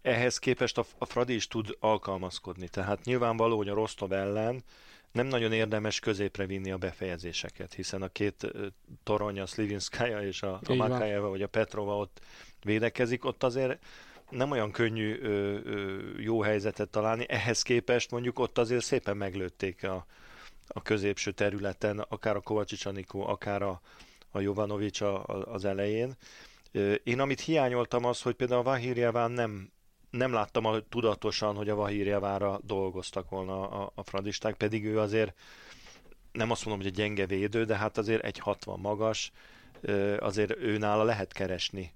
ehhez 0.02 0.38
képest 0.38 0.78
a, 0.78 1.04
Fradi 1.04 1.34
is 1.34 1.46
tud 1.46 1.76
alkalmazkodni. 1.80 2.68
Tehát 2.68 3.04
nyilvánvaló, 3.04 3.56
hogy 3.56 3.68
a 3.68 3.74
Rostov 3.74 4.12
ellen 4.12 4.62
nem 5.12 5.26
nagyon 5.26 5.52
érdemes 5.52 6.00
középre 6.00 6.46
vinni 6.46 6.70
a 6.70 6.76
befejezéseket, 6.76 7.74
hiszen 7.74 8.02
a 8.02 8.08
két 8.08 8.52
torony, 9.02 9.40
a 9.40 9.46
Slivinskaya 9.46 10.26
és 10.26 10.42
a, 10.42 10.60
a 10.66 10.74
Makajeva 10.74 11.28
vagy 11.28 11.42
a 11.42 11.46
Petrova 11.46 11.96
ott 11.96 12.20
védekezik, 12.64 13.24
ott 13.24 13.42
azért 13.42 13.84
nem 14.32 14.50
olyan 14.50 14.70
könnyű 14.70 15.18
ö, 15.20 15.58
ö, 15.64 15.98
jó 16.18 16.42
helyzetet 16.42 16.88
találni, 16.88 17.28
ehhez 17.28 17.62
képest 17.62 18.10
mondjuk 18.10 18.38
ott 18.38 18.58
azért 18.58 18.84
szépen 18.84 19.16
meglőtték 19.16 19.84
a, 19.84 20.06
a 20.68 20.82
középső 20.82 21.30
területen, 21.30 21.98
akár 21.98 22.36
a 22.36 22.40
Kovacsics 22.40 22.86
Anikó, 22.86 23.26
akár 23.26 23.62
a, 23.62 23.80
a 24.30 24.40
Jovanovics 24.40 25.00
a, 25.00 25.24
a, 25.24 25.52
az 25.52 25.64
elején. 25.64 26.16
Én 27.02 27.20
amit 27.20 27.40
hiányoltam 27.40 28.04
az, 28.04 28.22
hogy 28.22 28.34
például 28.34 28.60
a 28.60 28.64
Vahirjeván 28.64 29.30
nem, 29.30 29.72
nem 30.10 30.32
láttam 30.32 30.64
a, 30.64 30.80
tudatosan, 30.80 31.56
hogy 31.56 31.68
a 31.68 31.74
Vahirjevára 31.74 32.60
dolgoztak 32.62 33.30
volna 33.30 33.68
a, 33.68 33.92
a 33.94 34.02
fradisták, 34.02 34.54
pedig 34.54 34.84
ő 34.84 34.98
azért 34.98 35.34
nem 36.32 36.50
azt 36.50 36.64
mondom, 36.64 36.82
hogy 36.82 36.92
egy 36.92 36.98
gyenge 36.98 37.26
védő, 37.26 37.64
de 37.64 37.76
hát 37.76 37.98
azért 37.98 38.24
egy 38.24 38.38
60 38.38 38.80
magas, 38.80 39.32
azért 40.18 40.56
őnála 40.56 41.02
lehet 41.02 41.32
keresni 41.32 41.92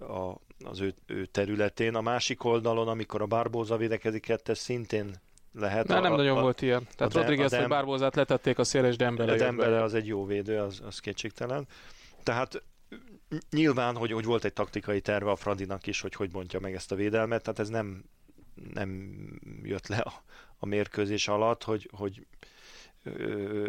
a, 0.00 0.34
az 0.64 0.80
ő, 0.80 0.94
ő 1.06 1.26
területén. 1.26 1.94
A 1.94 2.00
másik 2.00 2.44
oldalon, 2.44 2.88
amikor 2.88 3.22
a 3.22 3.26
Barbóza 3.26 3.76
védekezik 3.76 4.22
kettes, 4.22 4.58
szintén 4.58 5.14
lehet. 5.52 5.86
Na, 5.86 6.00
nem 6.00 6.12
a, 6.12 6.16
nagyon 6.16 6.38
a, 6.38 6.40
volt 6.40 6.62
ilyen. 6.62 6.86
Tehát 6.96 7.14
a 7.14 7.18
Rodriguez 7.18 7.50
vagy 7.50 7.68
Barbózát 7.68 8.14
letették 8.14 8.58
a 8.58 8.64
szél, 8.64 8.84
és 8.84 8.96
Dembele. 8.96 9.32
A 9.32 9.36
Dembele 9.36 9.82
az 9.82 9.94
egy 9.94 10.06
jó 10.06 10.24
védő, 10.24 10.58
az, 10.58 10.82
az 10.86 10.98
kétségtelen. 10.98 11.66
Tehát 12.22 12.62
nyilván, 13.50 13.96
hogy, 13.96 14.12
hogy 14.12 14.24
volt 14.24 14.44
egy 14.44 14.52
taktikai 14.52 15.00
terve 15.00 15.30
a 15.30 15.36
Fradinak 15.36 15.86
is, 15.86 16.00
hogy 16.00 16.14
hogy 16.14 16.30
bontja 16.30 16.60
meg 16.60 16.74
ezt 16.74 16.92
a 16.92 16.94
védelmet, 16.94 17.42
tehát 17.42 17.58
ez 17.58 17.68
nem, 17.68 18.04
nem 18.74 19.12
jött 19.62 19.86
le 19.86 19.96
a, 19.96 20.12
a 20.58 20.66
mérkőzés 20.66 21.28
alatt, 21.28 21.62
hogy, 21.62 21.90
hogy 21.92 22.26
ö, 23.02 23.68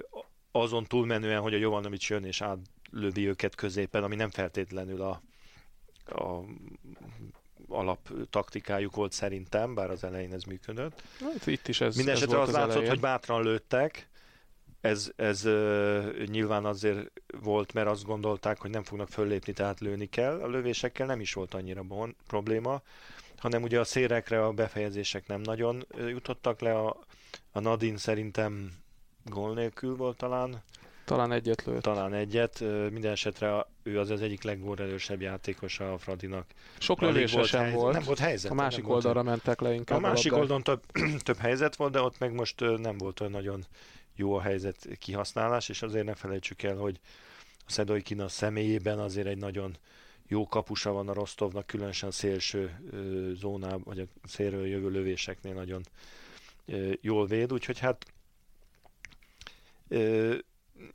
azon 0.51 0.83
túlmenően, 0.83 1.41
hogy 1.41 1.53
a 1.53 1.57
Jovanovics 1.57 2.09
jön 2.09 2.23
és 2.23 2.41
átlövi 2.41 3.27
őket 3.27 3.55
középen, 3.55 4.03
ami 4.03 4.15
nem 4.15 4.29
feltétlenül 4.29 5.01
a, 5.01 5.21
a 6.09 6.43
alap 7.69 8.09
taktikájuk 8.29 8.95
volt 8.95 9.11
szerintem, 9.11 9.73
bár 9.73 9.89
az 9.89 10.03
elején 10.03 10.33
ez 10.33 10.43
működött. 10.43 11.03
Hát 11.19 11.47
itt 11.47 11.67
is 11.67 11.81
ez 11.81 11.95
Mindenesetre 11.95 12.39
az, 12.39 12.47
az 12.47 12.53
látszott, 12.53 12.71
elején. 12.71 12.89
hogy 12.89 12.99
bátran 12.99 13.43
lőttek, 13.43 14.09
ez, 14.81 15.11
ez 15.15 15.45
uh, 15.45 16.23
nyilván 16.25 16.65
azért 16.65 17.11
volt, 17.41 17.73
mert 17.73 17.87
azt 17.87 18.03
gondolták, 18.05 18.61
hogy 18.61 18.69
nem 18.69 18.83
fognak 18.83 19.09
föllépni, 19.09 19.53
tehát 19.53 19.79
lőni 19.79 20.09
kell. 20.09 20.41
A 20.41 20.47
lövésekkel 20.47 21.05
nem 21.05 21.19
is 21.19 21.33
volt 21.33 21.53
annyira 21.53 21.83
bon, 21.83 22.15
probléma, 22.27 22.81
hanem 23.37 23.63
ugye 23.63 23.79
a 23.79 23.83
szérekre 23.83 24.45
a 24.45 24.51
befejezések 24.51 25.27
nem 25.27 25.41
nagyon 25.41 25.85
jutottak 25.97 26.61
le. 26.61 26.79
A, 26.79 26.97
a 27.51 27.59
Nadin 27.59 27.97
szerintem 27.97 28.71
gól 29.25 29.53
nélkül 29.53 29.95
volt 29.95 30.17
talán. 30.17 30.63
Talán 31.07 31.31
egyet 31.31 31.63
lőtt. 31.63 31.81
Talán 31.81 32.13
egyet. 32.13 32.59
Minden 32.91 33.11
esetre 33.11 33.65
ő 33.83 33.99
az 33.99 34.09
az 34.09 34.21
egyik 34.21 34.43
leggórelősebb 34.43 35.21
játékos 35.21 35.79
a 35.79 35.97
Fradinak. 35.97 36.45
Sok 36.77 37.01
lövése 37.01 37.43
sem 37.43 37.61
helyzet, 37.61 37.79
volt. 37.79 37.93
Nem 37.93 38.03
volt 38.03 38.19
helyzet. 38.19 38.51
A 38.51 38.53
másik 38.53 38.89
oldalra 38.89 39.23
volt. 39.23 39.35
mentek 39.35 39.61
le 39.61 39.73
inkább. 39.73 39.97
A 39.97 40.01
másik 40.01 40.33
a 40.33 40.37
oldalon 40.37 40.63
több, 40.63 40.81
több 41.23 41.37
helyzet 41.37 41.75
volt, 41.75 41.91
de 41.91 42.01
ott 42.01 42.19
meg 42.19 42.33
most 42.33 42.59
nem 42.59 42.97
volt 42.97 43.19
olyan 43.19 43.31
nagyon 43.31 43.65
jó 44.15 44.35
a 44.35 44.41
helyzet 44.41 44.87
kihasználás, 44.99 45.69
és 45.69 45.81
azért 45.81 46.05
ne 46.05 46.15
felejtsük 46.15 46.63
el, 46.63 46.75
hogy 46.75 46.99
a 47.65 47.71
Szedoi 47.71 48.01
Kina 48.01 48.27
személyében 48.27 48.99
azért 48.99 49.27
egy 49.27 49.37
nagyon 49.37 49.77
jó 50.27 50.47
kapusa 50.47 50.91
van 50.91 51.09
a 51.09 51.13
Rostovnak, 51.13 51.67
különösen 51.67 52.11
szélső 52.11 52.79
zónában, 53.33 53.81
vagy 53.85 53.99
a 53.99 54.27
szélről 54.27 54.67
jövő 54.67 54.89
lövéseknél 54.89 55.53
nagyon 55.53 55.81
jól 57.01 57.25
véd, 57.25 57.53
úgyhogy 57.53 57.79
hát 57.79 58.05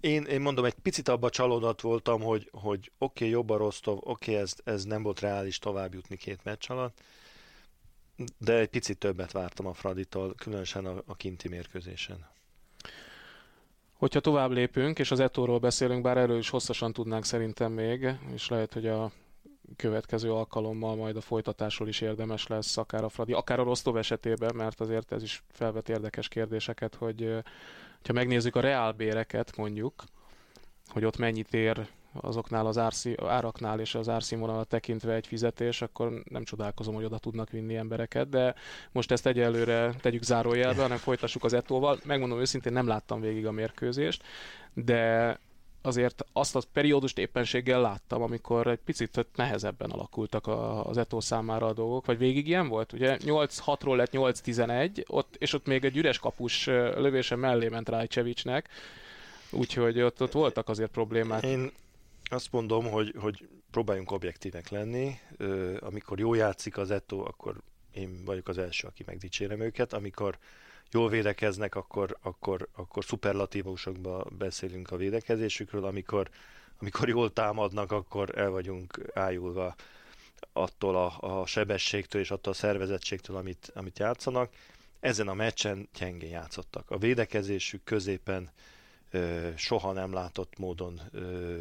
én, 0.00 0.24
én 0.24 0.40
mondom, 0.40 0.64
egy 0.64 0.74
picit 0.74 1.08
abba 1.08 1.30
csalódott 1.30 1.80
voltam, 1.80 2.20
hogy, 2.20 2.48
hogy 2.52 2.78
oké, 2.98 3.24
okay, 3.24 3.28
jobb 3.28 3.50
a 3.50 3.56
Rostov, 3.56 3.98
oké, 4.00 4.30
okay, 4.30 4.42
ez, 4.42 4.54
ez 4.64 4.84
nem 4.84 5.02
volt 5.02 5.20
reális 5.20 5.58
tovább 5.58 5.94
jutni 5.94 6.16
két 6.16 6.44
meccs 6.44 6.70
alatt, 6.70 7.00
de 8.38 8.58
egy 8.58 8.68
picit 8.68 8.98
többet 8.98 9.32
vártam 9.32 9.66
a 9.66 9.72
Fraditól, 9.72 10.34
különösen 10.34 10.86
a, 10.86 11.02
a 11.06 11.14
kinti 11.14 11.48
mérkőzésen. 11.48 12.26
Hogyha 13.92 14.20
tovább 14.20 14.50
lépünk, 14.50 14.98
és 14.98 15.10
az 15.10 15.20
Etóról 15.20 15.58
beszélünk, 15.58 16.02
bár 16.02 16.16
erről 16.16 16.38
is 16.38 16.48
hosszasan 16.48 16.92
tudnánk 16.92 17.24
szerintem 17.24 17.72
még, 17.72 18.08
és 18.34 18.48
lehet, 18.48 18.72
hogy 18.72 18.86
a 18.86 19.12
következő 19.76 20.32
alkalommal 20.32 20.96
majd 20.96 21.16
a 21.16 21.20
folytatásról 21.20 21.88
is 21.88 22.00
érdemes 22.00 22.46
lesz, 22.46 22.76
akár 22.76 23.04
a 23.04 23.08
Fradi, 23.08 23.32
akár 23.32 23.60
a 23.60 23.62
Rostov 23.62 23.96
esetében, 23.96 24.54
mert 24.54 24.80
azért 24.80 25.12
ez 25.12 25.22
is 25.22 25.42
felvet 25.50 25.88
érdekes 25.88 26.28
kérdéseket, 26.28 26.94
hogy 26.94 27.42
ha 28.06 28.12
megnézzük 28.12 28.56
a 28.56 28.60
reálbéreket 28.60 29.56
mondjuk, 29.56 30.04
hogy 30.86 31.04
ott 31.04 31.16
mennyit 31.16 31.54
ér 31.54 31.86
azoknál 32.20 32.66
az 32.66 32.78
árszí, 32.78 33.14
áraknál 33.26 33.80
és 33.80 33.94
az 33.94 34.08
árszínvonalat 34.08 34.68
tekintve 34.68 35.14
egy 35.14 35.26
fizetés, 35.26 35.82
akkor 35.82 36.22
nem 36.24 36.44
csodálkozom, 36.44 36.94
hogy 36.94 37.04
oda 37.04 37.18
tudnak 37.18 37.50
vinni 37.50 37.76
embereket, 37.76 38.28
de 38.28 38.54
most 38.92 39.10
ezt 39.10 39.26
egyelőre 39.26 39.94
tegyük 40.00 40.22
zárójelbe, 40.22 40.82
hanem 40.82 40.96
folytassuk 40.96 41.44
az 41.44 41.52
etóval. 41.52 41.98
Megmondom 42.04 42.38
őszintén, 42.38 42.72
nem 42.72 42.86
láttam 42.86 43.20
végig 43.20 43.46
a 43.46 43.52
mérkőzést, 43.52 44.22
de 44.74 45.38
azért 45.82 46.24
azt 46.32 46.56
a 46.56 46.60
periódust 46.72 47.18
éppenséggel 47.18 47.80
láttam, 47.80 48.22
amikor 48.22 48.66
egy 48.66 48.80
picit 48.84 49.26
nehezebben 49.36 49.90
alakultak 49.90 50.46
az 50.84 50.96
Eto 50.96 51.20
számára 51.20 51.66
a 51.66 51.72
dolgok, 51.72 52.06
vagy 52.06 52.18
végig 52.18 52.48
ilyen 52.48 52.68
volt? 52.68 52.92
Ugye 52.92 53.16
8-6-ról 53.20 53.96
lett 53.96 54.10
8-11, 54.12 55.08
ott, 55.08 55.36
és 55.38 55.52
ott 55.52 55.66
még 55.66 55.84
egy 55.84 55.96
üres 55.96 56.18
kapus 56.18 56.66
lövése 56.66 57.36
mellé 57.36 57.68
ment 57.68 57.88
Rajcevicsnek, 57.88 58.68
úgyhogy 59.50 60.00
ott, 60.00 60.22
ott 60.22 60.32
voltak 60.32 60.68
azért 60.68 60.90
problémák. 60.90 61.42
Én 61.42 61.70
Azt 62.30 62.52
mondom, 62.52 62.90
hogy, 62.90 63.14
hogy 63.18 63.48
próbáljunk 63.70 64.10
objektívek 64.10 64.68
lenni. 64.68 65.18
Amikor 65.80 66.18
jó 66.18 66.34
játszik 66.34 66.76
az 66.76 66.90
Eto, 66.90 67.18
akkor 67.18 67.56
én 67.92 68.24
vagyok 68.24 68.48
az 68.48 68.58
első, 68.58 68.86
aki 68.86 69.02
megdicsérem 69.06 69.60
őket. 69.60 69.92
Amikor 69.92 70.38
jól 70.92 71.08
védekeznek, 71.08 71.74
akkor, 71.74 72.16
akkor, 72.22 72.68
akkor 72.74 73.04
szuperlatívusokban 73.04 74.32
beszélünk 74.38 74.90
a 74.90 74.96
védekezésükről. 74.96 75.84
Amikor, 75.84 76.28
amikor 76.80 77.08
jól 77.08 77.32
támadnak, 77.32 77.92
akkor 77.92 78.38
el 78.38 78.50
vagyunk 78.50 79.00
ájulva 79.14 79.74
attól 80.52 80.96
a, 80.96 81.40
a 81.40 81.46
sebességtől 81.46 82.20
és 82.20 82.30
attól 82.30 82.52
a 82.52 82.56
szervezettségtől, 82.56 83.36
amit, 83.36 83.72
amit 83.74 83.98
játszanak. 83.98 84.52
Ezen 85.00 85.28
a 85.28 85.34
meccsen 85.34 85.88
gyengén 85.98 86.30
játszottak. 86.30 86.90
A 86.90 86.98
védekezésük 86.98 87.84
középen 87.84 88.50
ö, 89.10 89.48
soha 89.56 89.92
nem 89.92 90.12
látott 90.12 90.58
módon 90.58 91.00
ö, 91.12 91.56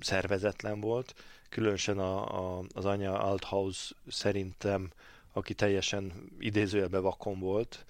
szervezetlen 0.00 0.80
volt. 0.80 1.14
Különösen 1.48 1.98
a, 1.98 2.58
a, 2.58 2.64
az 2.74 2.84
anya 2.84 3.18
Althaus 3.18 3.94
szerintem, 4.08 4.90
aki 5.32 5.54
teljesen 5.54 6.12
idézőjelben 6.38 7.02
vakon 7.02 7.38
volt, 7.38 7.84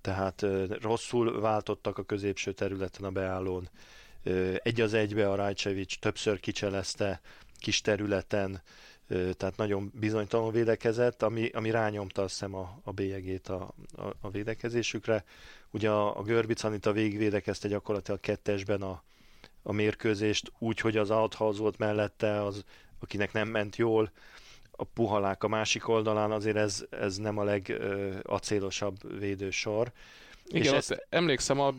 tehát 0.00 0.46
rosszul 0.80 1.40
váltottak 1.40 1.98
a 1.98 2.02
középső 2.04 2.52
területen 2.52 3.04
a 3.04 3.10
beállón. 3.10 3.68
Egy 4.62 4.80
az 4.80 4.94
egybe 4.94 5.30
a 5.30 5.34
Rajcevics 5.34 5.98
többször 5.98 6.40
kicselezte 6.40 7.20
kis 7.58 7.80
területen, 7.80 8.62
tehát 9.08 9.56
nagyon 9.56 9.92
bizonytalanul 9.94 10.52
védekezett, 10.52 11.22
ami, 11.22 11.48
ami 11.48 11.70
rányomta 11.70 12.22
azt 12.22 12.32
hiszem 12.32 12.54
a, 12.54 12.80
a 12.84 12.92
bélyegét 12.92 13.48
a, 13.48 13.74
a, 13.96 14.02
a 14.20 14.30
védekezésükre. 14.30 15.24
Ugye 15.70 15.90
a, 15.90 16.18
a 16.18 16.22
Görbic 16.22 16.64
Anita 16.64 16.92
végigvédekezte 16.92 17.68
gyakorlatilag 17.68 18.20
kettesben 18.20 18.82
a, 18.82 19.02
a 19.62 19.72
mérkőzést, 19.72 20.52
úgy, 20.58 20.80
hogy 20.80 20.96
az 20.96 21.10
Althaus 21.10 21.58
volt 21.58 21.78
mellette, 21.78 22.42
az, 22.42 22.64
akinek 22.98 23.32
nem 23.32 23.48
ment 23.48 23.76
jól, 23.76 24.12
a 24.80 24.84
puhalák 24.84 25.42
a 25.42 25.48
másik 25.48 25.88
oldalán, 25.88 26.30
azért 26.30 26.56
ez, 26.56 26.84
ez 26.90 27.16
nem 27.16 27.38
a 27.38 27.44
legacélosabb 27.44 29.18
védősor. 29.18 29.92
Igen, 30.50 30.72
és 30.72 30.78
ezt... 30.78 31.06
emlékszem, 31.08 31.60
a, 31.60 31.74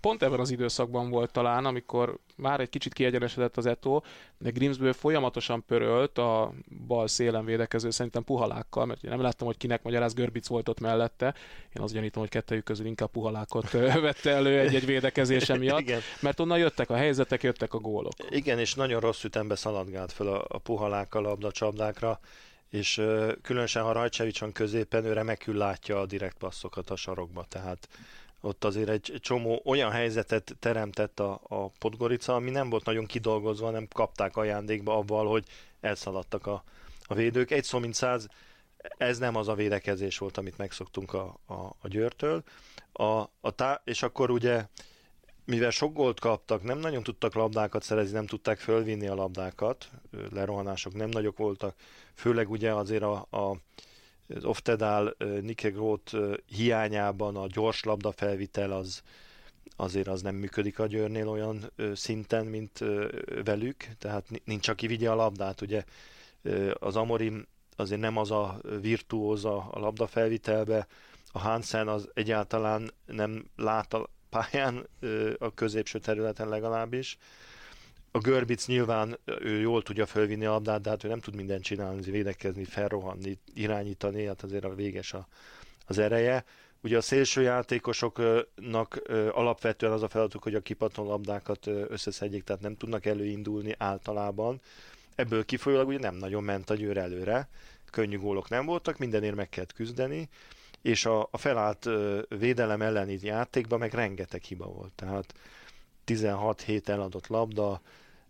pont 0.00 0.22
ebben 0.22 0.40
az 0.40 0.50
időszakban 0.50 1.10
volt 1.10 1.32
talán, 1.32 1.64
amikor 1.64 2.18
már 2.36 2.60
egy 2.60 2.68
kicsit 2.68 2.92
kiegyenesedett 2.92 3.56
az 3.56 3.66
Eto, 3.66 4.00
de 4.38 4.50
Grimsből 4.50 4.92
folyamatosan 4.92 5.64
pörölt 5.66 6.18
a 6.18 6.52
bal 6.86 7.08
szélen 7.08 7.44
védekező, 7.44 7.90
szerintem 7.90 8.24
puhalákkal, 8.24 8.86
mert 8.86 9.02
nem 9.02 9.20
láttam, 9.20 9.46
hogy 9.46 9.56
kinek 9.56 9.82
magyaráz 9.82 10.14
Görbic 10.14 10.46
volt 10.46 10.68
ott 10.68 10.80
mellette. 10.80 11.34
Én 11.76 11.82
azt 11.82 11.94
gyanítom, 11.94 12.22
hogy 12.22 12.30
kettőjük 12.30 12.64
közül 12.64 12.86
inkább 12.86 13.10
puhalákot 13.10 13.70
vette 14.06 14.30
elő 14.30 14.58
egy-egy 14.58 14.86
védekezése 14.86 15.56
miatt, 15.58 15.80
Igen. 15.80 16.00
mert 16.20 16.40
onnan 16.40 16.58
jöttek 16.58 16.90
a 16.90 16.96
helyzetek, 16.96 17.42
jöttek 17.42 17.74
a 17.74 17.78
gólok. 17.78 18.12
Igen, 18.30 18.58
és 18.58 18.74
nagyon 18.74 19.00
rossz 19.00 19.24
ütembe 19.24 19.54
szaladgált 19.54 20.12
föl 20.12 20.28
a, 20.28 20.44
a 20.48 20.58
puhalákkal 20.58 21.26
a 21.26 21.52
csapdákra 21.52 22.20
és 22.70 23.02
különösen 23.42 23.82
ha 23.82 23.92
Rajcsevics 23.92 24.40
van 24.40 24.52
középen, 24.52 25.04
ő 25.04 25.12
remekül 25.12 25.56
látja 25.56 26.00
a 26.00 26.06
direkt 26.06 26.38
passzokat 26.38 26.90
a 26.90 26.96
sarokba, 26.96 27.44
tehát 27.48 27.88
ott 28.40 28.64
azért 28.64 28.88
egy 28.88 29.14
csomó 29.20 29.62
olyan 29.64 29.90
helyzetet 29.90 30.56
teremtett 30.58 31.20
a, 31.20 31.40
a 31.48 31.68
Podgorica, 31.68 32.34
ami 32.34 32.50
nem 32.50 32.70
volt 32.70 32.84
nagyon 32.84 33.06
kidolgozva, 33.06 33.70
nem 33.70 33.88
kapták 33.92 34.36
ajándékba 34.36 34.96
abban, 34.96 35.26
hogy 35.26 35.44
elszaladtak 35.80 36.46
a, 36.46 36.64
a 37.02 37.14
védők. 37.14 37.50
Egy 37.50 37.64
szó 37.64 37.78
mint 37.78 37.94
száz, 37.94 38.28
ez 38.96 39.18
nem 39.18 39.36
az 39.36 39.48
a 39.48 39.54
védekezés 39.54 40.18
volt, 40.18 40.36
amit 40.36 40.58
megszoktunk 40.58 41.12
a, 41.12 41.38
a, 41.46 41.54
a 41.54 41.88
Győrtől. 41.88 42.42
A, 42.92 43.04
a 43.40 43.50
tá- 43.54 43.80
és 43.84 44.02
akkor 44.02 44.30
ugye 44.30 44.66
mivel 45.44 45.70
sok 45.70 45.92
gólt 45.92 46.20
kaptak, 46.20 46.62
nem 46.62 46.78
nagyon 46.78 47.02
tudtak 47.02 47.34
labdákat 47.34 47.82
szerezni, 47.82 48.12
nem 48.12 48.26
tudták 48.26 48.58
fölvinni 48.58 49.06
a 49.06 49.14
labdákat, 49.14 49.90
lerohanások 50.32 50.94
nem 50.94 51.08
nagyok 51.08 51.36
voltak, 51.36 51.74
főleg 52.14 52.50
ugye 52.50 52.72
azért 52.72 53.02
a, 53.02 53.26
a 53.30 53.56
az 54.34 54.44
Oftedál 54.44 55.16
Nikegrót 55.40 56.10
hiányában 56.46 57.36
a 57.36 57.46
gyors 57.46 57.84
labda 57.84 58.12
felvitel 58.12 58.72
az 58.72 59.02
azért 59.76 60.08
az 60.08 60.22
nem 60.22 60.34
működik 60.34 60.78
a 60.78 60.86
Győrnél 60.86 61.28
olyan 61.28 61.72
szinten, 61.94 62.46
mint 62.46 62.84
velük, 63.44 63.76
tehát 63.98 64.24
nincs, 64.44 64.68
aki 64.68 64.86
vigye 64.86 65.10
a 65.10 65.14
labdát, 65.14 65.60
ugye 65.60 65.84
az 66.72 66.96
Amorim 66.96 67.46
azért 67.76 68.00
nem 68.00 68.16
az 68.16 68.30
a 68.30 68.60
virtuóz 68.80 69.44
a, 69.44 69.68
a 69.70 69.78
labda 69.78 70.06
felvitelbe, 70.06 70.86
a 71.32 71.38
Hansen 71.38 71.88
az 71.88 72.08
egyáltalán 72.14 72.90
nem 73.06 73.44
lát 73.56 73.96
pályán, 74.30 74.86
a 75.38 75.54
középső 75.54 75.98
területen 75.98 76.48
legalábbis. 76.48 77.18
A 78.10 78.18
Görbic 78.18 78.66
nyilván 78.66 79.18
ő 79.24 79.60
jól 79.60 79.82
tudja 79.82 80.06
fölvinni 80.06 80.44
a 80.44 80.50
labdát, 80.50 80.80
de 80.80 80.90
hát 80.90 81.04
ő 81.04 81.08
nem 81.08 81.20
tud 81.20 81.34
mindent 81.34 81.62
csinálni, 81.62 82.10
védekezni, 82.10 82.64
felrohanni, 82.64 83.38
irányítani, 83.54 84.26
hát 84.26 84.42
azért 84.42 84.64
a 84.64 84.74
véges 84.74 85.12
a, 85.12 85.28
az 85.86 85.98
ereje. 85.98 86.44
Ugye 86.82 86.96
a 86.96 87.00
szélső 87.00 87.42
játékosoknak 87.42 89.02
alapvetően 89.30 89.92
az 89.92 90.02
a 90.02 90.08
feladatuk, 90.08 90.42
hogy 90.42 90.54
a 90.54 90.60
kipaton 90.60 91.06
labdákat 91.06 91.66
összeszedjék, 91.66 92.44
tehát 92.44 92.62
nem 92.62 92.76
tudnak 92.76 93.06
előindulni 93.06 93.74
általában. 93.78 94.60
Ebből 95.14 95.44
kifolyólag 95.44 95.88
ugye 95.88 95.98
nem 95.98 96.14
nagyon 96.14 96.42
ment 96.42 96.70
a 96.70 96.74
győr 96.74 96.96
előre, 96.96 97.48
könnyű 97.90 98.18
gólok 98.18 98.48
nem 98.48 98.66
voltak, 98.66 98.98
mindenért 98.98 99.34
meg 99.34 99.48
kellett 99.48 99.72
küzdeni, 99.72 100.28
és 100.82 101.04
a, 101.04 101.28
a 101.30 101.38
felállt 101.38 101.88
védelem 102.28 102.82
elleni 102.82 103.18
játékban 103.22 103.78
meg 103.78 103.94
rengeteg 103.94 104.42
hiba 104.42 104.66
volt. 104.66 104.92
Tehát 104.92 105.34
16 106.04 106.60
hét 106.60 106.88
eladott 106.88 107.26
labda, 107.26 107.80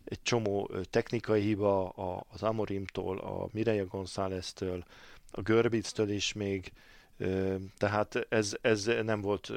egy 0.05 0.23
csomó 0.23 0.71
technikai 0.91 1.41
hiba 1.41 1.89
az 2.29 2.43
Amorimtól, 2.43 3.19
a 3.19 3.49
Mireia 3.53 3.87
González-től, 3.87 4.85
a 5.31 5.41
Görbictől 5.41 6.11
is 6.11 6.33
még, 6.33 6.73
tehát 7.79 8.27
ez, 8.29 8.57
ez 8.61 8.85
nem 8.85 9.21
volt 9.21 9.53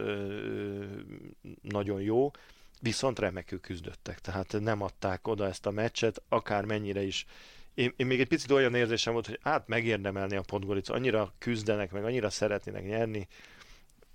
nagyon 1.61 2.01
jó, 2.01 2.31
viszont 2.79 3.19
remekül 3.19 3.59
küzdöttek, 3.59 4.19
tehát 4.19 4.55
nem 4.59 4.81
adták 4.81 5.27
oda 5.27 5.47
ezt 5.47 5.65
a 5.65 5.71
meccset, 5.71 6.21
akár 6.29 6.65
mennyire 6.65 7.01
is 7.03 7.25
én, 7.73 7.93
én 7.95 8.05
még 8.05 8.19
egy 8.19 8.27
picit 8.27 8.51
olyan 8.51 8.75
érzésem 8.75 9.13
volt, 9.13 9.25
hogy 9.25 9.39
hát 9.43 9.67
megérdemelni 9.67 10.35
a 10.35 10.41
Podgorica, 10.41 10.93
annyira 10.93 11.33
küzdenek, 11.37 11.91
meg 11.91 12.05
annyira 12.05 12.29
szeretnének 12.29 12.85
nyerni, 12.85 13.27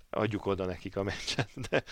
adjuk 0.09 0.45
oda 0.45 0.65
nekik 0.65 0.97
a 0.97 1.03
meccset. 1.03 1.49
De, 1.69 1.83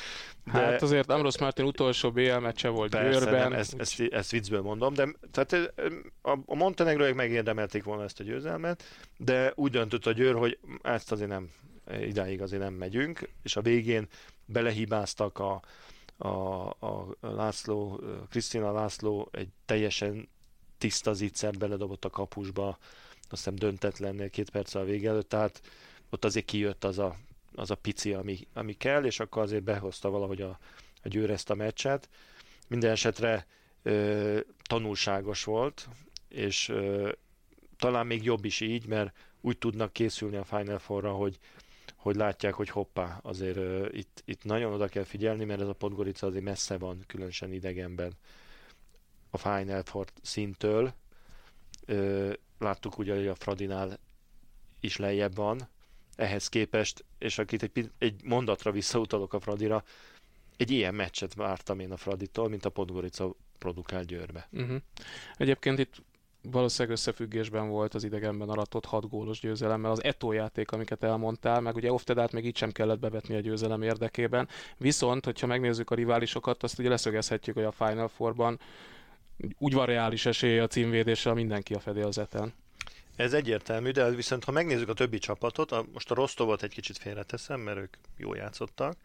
de... 0.45 0.60
Hát 0.60 0.82
azért 0.82 1.10
Ambrose 1.10 1.38
Martin 1.39 1.65
utolsó 1.65 2.12
BL 2.12 2.38
meccse 2.38 2.69
volt 2.69 2.91
Persze, 2.91 3.19
Győrben. 3.19 3.49
Nem, 3.49 3.60
ezt, 3.60 3.73
ezt, 3.80 3.99
ezt 3.99 4.32
viccből 4.32 4.62
mondom, 4.62 4.93
de 4.93 5.08
tehát 5.32 5.73
a, 6.21 6.38
a 6.45 6.56
Montenegróiak 6.56 7.15
megérdemelték 7.15 7.84
volna 7.84 8.03
ezt 8.03 8.19
a 8.19 8.23
győzelmet, 8.23 8.84
de 9.17 9.51
úgy 9.56 9.71
döntött 9.71 10.06
a 10.06 10.12
Győr, 10.12 10.36
hogy 10.36 10.60
ezt 10.82 11.12
azért 11.12 11.30
nem, 11.30 11.49
idáig 12.01 12.41
azért 12.41 12.62
nem 12.62 12.73
megyünk, 12.73 13.30
és 13.43 13.56
a 13.56 13.62
végén 13.62 14.08
belehibáztak 14.45 15.39
a, 15.39 15.62
a, 16.17 16.27
a 16.69 17.15
László, 17.19 18.01
Krisztina 18.30 18.71
László 18.71 19.30
egy 19.32 19.49
teljesen 19.65 20.30
tiszta 20.78 21.13
zicsert 21.13 21.58
beledobott 21.58 22.06
a 22.06 22.10
kapusba, 22.10 22.78
azt 23.30 23.30
hiszem 23.30 23.56
döntetlennél 23.56 24.30
két 24.30 24.50
perc 24.50 24.76
a 24.76 24.84
vége 24.84 25.10
előtt, 25.10 25.30
tehát 25.30 25.62
ott 26.10 26.26
azért 26.26 26.46
kijött 26.46 26.84
az 26.84 27.00
a, 27.00 27.16
az 27.56 27.72
a 27.72 27.76
pici, 27.76 28.13
ami, 28.13 28.48
ami 28.54 28.74
kell, 28.74 29.04
és 29.06 29.20
akkor 29.20 29.42
azért 29.42 29.63
behozta 29.63 30.10
valahogy 30.10 30.42
a, 30.42 30.60
a 31.04 31.08
győr 31.08 31.30
ezt 31.30 31.50
a 31.50 31.56
meccset. 31.56 32.10
Minden 32.68 32.92
esetre 32.92 33.48
ö, 33.84 34.40
tanulságos 34.63 35.44
volt, 35.44 35.88
és 36.30 36.70
ö, 36.70 37.12
talán 37.78 38.08
még 38.08 38.24
jobb 38.24 38.46
is 38.46 38.60
így, 38.60 38.88
mert 38.88 39.18
úgy 39.42 39.58
tudnak 39.58 39.94
készülni 39.94 40.36
a 40.36 40.44
Final 40.44 40.80
Four-ra, 40.80 41.12
hogy, 41.12 41.40
hogy 41.96 42.16
látják, 42.16 42.54
hogy 42.54 42.70
hoppá, 42.70 43.20
azért 43.22 43.58
ö, 43.58 43.88
itt, 43.92 44.22
itt 44.26 44.44
nagyon 44.44 44.74
oda 44.74 44.88
kell 44.88 45.04
figyelni, 45.04 45.46
mert 45.46 45.62
ez 45.62 45.68
a 45.68 45.74
Podgorica 45.74 46.28
azért 46.28 46.44
messze 46.44 46.78
van, 46.78 47.04
különösen 47.08 47.54
idegenben 47.54 48.13
a 49.30 49.38
Final 49.38 49.84
Four 49.84 50.06
szintől. 50.22 50.94
Láttuk 52.60 52.98
ugye, 52.98 53.16
hogy 53.16 53.28
a 53.28 53.36
Fradinál 53.36 54.00
is 54.80 54.98
lejjebb 54.98 55.36
van, 55.36 55.70
ehhez 56.16 56.48
képest, 56.48 57.06
és 57.18 57.38
akit 57.38 57.63
egy, 57.63 57.92
egy 57.98 58.24
mondatra 58.24 58.72
visszautalok 58.72 59.34
a 59.34 59.40
Fradira, 59.40 59.84
egy 60.58 60.72
ilyen 60.72 60.96
meccset 60.96 61.34
vártam 61.34 61.80
én 61.80 61.92
a 61.92 61.98
Fraditól, 61.98 62.50
mint 62.50 62.66
a 62.66 62.70
Podgorica 62.70 63.34
produkál 63.58 64.04
Győrbe. 64.04 64.48
Uh-huh. 64.52 64.78
Egyébként 65.38 65.80
itt 65.80 65.96
valószínűleg 66.42 66.98
összefüggésben 66.98 67.70
volt 67.70 67.94
az 67.94 68.04
idegenben 68.04 68.50
aratott 68.50 68.86
hat 68.86 69.10
gólos 69.10 69.40
győzelemmel, 69.40 69.92
az 69.92 70.04
Eto 70.04 70.32
játék, 70.32 70.72
amiket 70.72 71.04
elmondtál, 71.04 71.62
meg 71.62 71.76
ugye 71.76 71.92
Oftedát 71.92 72.32
még 72.32 72.46
így 72.46 72.58
sem 72.58 72.72
kellett 72.72 73.00
bevetni 73.00 73.36
a 73.36 73.40
győzelem 73.40 73.82
érdekében. 73.82 74.48
Viszont, 74.78 75.26
hogyha 75.26 75.48
megnézzük 75.48 75.90
a 75.92 75.96
riválisokat, 75.96 76.63
azt 76.63 76.80
ugye 76.80 76.90
leszögezhetjük, 76.90 77.56
hogy 77.56 77.66
a 77.66 77.72
Final 77.72 78.08
Four-ban 78.08 78.60
úgy 79.58 79.73
van 79.73 79.86
reális 79.86 80.26
esélye 80.26 80.63
a 80.63 80.67
címvédésre, 80.67 81.34
mindenki 81.34 81.73
a 81.73 81.80
fedélzeten. 81.80 82.54
Ez 83.15 83.34
egyértelmű, 83.34 83.91
de 83.91 84.10
viszont 84.10 84.43
ha 84.43 84.52
megnézzük 84.52 84.89
a 84.89 84.93
többi 84.93 85.17
csapatot, 85.17 85.71
a, 85.71 85.86
most 85.93 86.12
a 86.12 86.15
Rostovot 86.15 86.63
egy 86.63 86.73
kicsit 86.73 86.97
félreteszem, 86.97 87.60
mert 87.60 87.78
ők 87.78 87.97
jól 88.17 88.38
játszottak, 88.38 88.97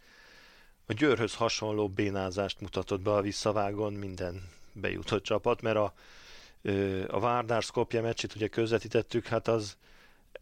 a 0.86 0.92
Győrhöz 0.92 1.34
hasonló 1.34 1.88
bénázást 1.88 2.60
mutatott 2.60 3.00
be 3.00 3.12
a 3.12 3.20
visszavágon 3.20 3.92
minden 3.92 4.48
bejutott 4.72 5.22
csapat, 5.22 5.62
mert 5.62 5.76
a, 5.76 5.94
a 7.06 7.20
Várdár 7.20 7.62
Skopje 7.62 8.00
meccsit 8.00 8.34
ugye 8.34 8.48
közvetítettük, 8.48 9.26
hát 9.26 9.48
az 9.48 9.76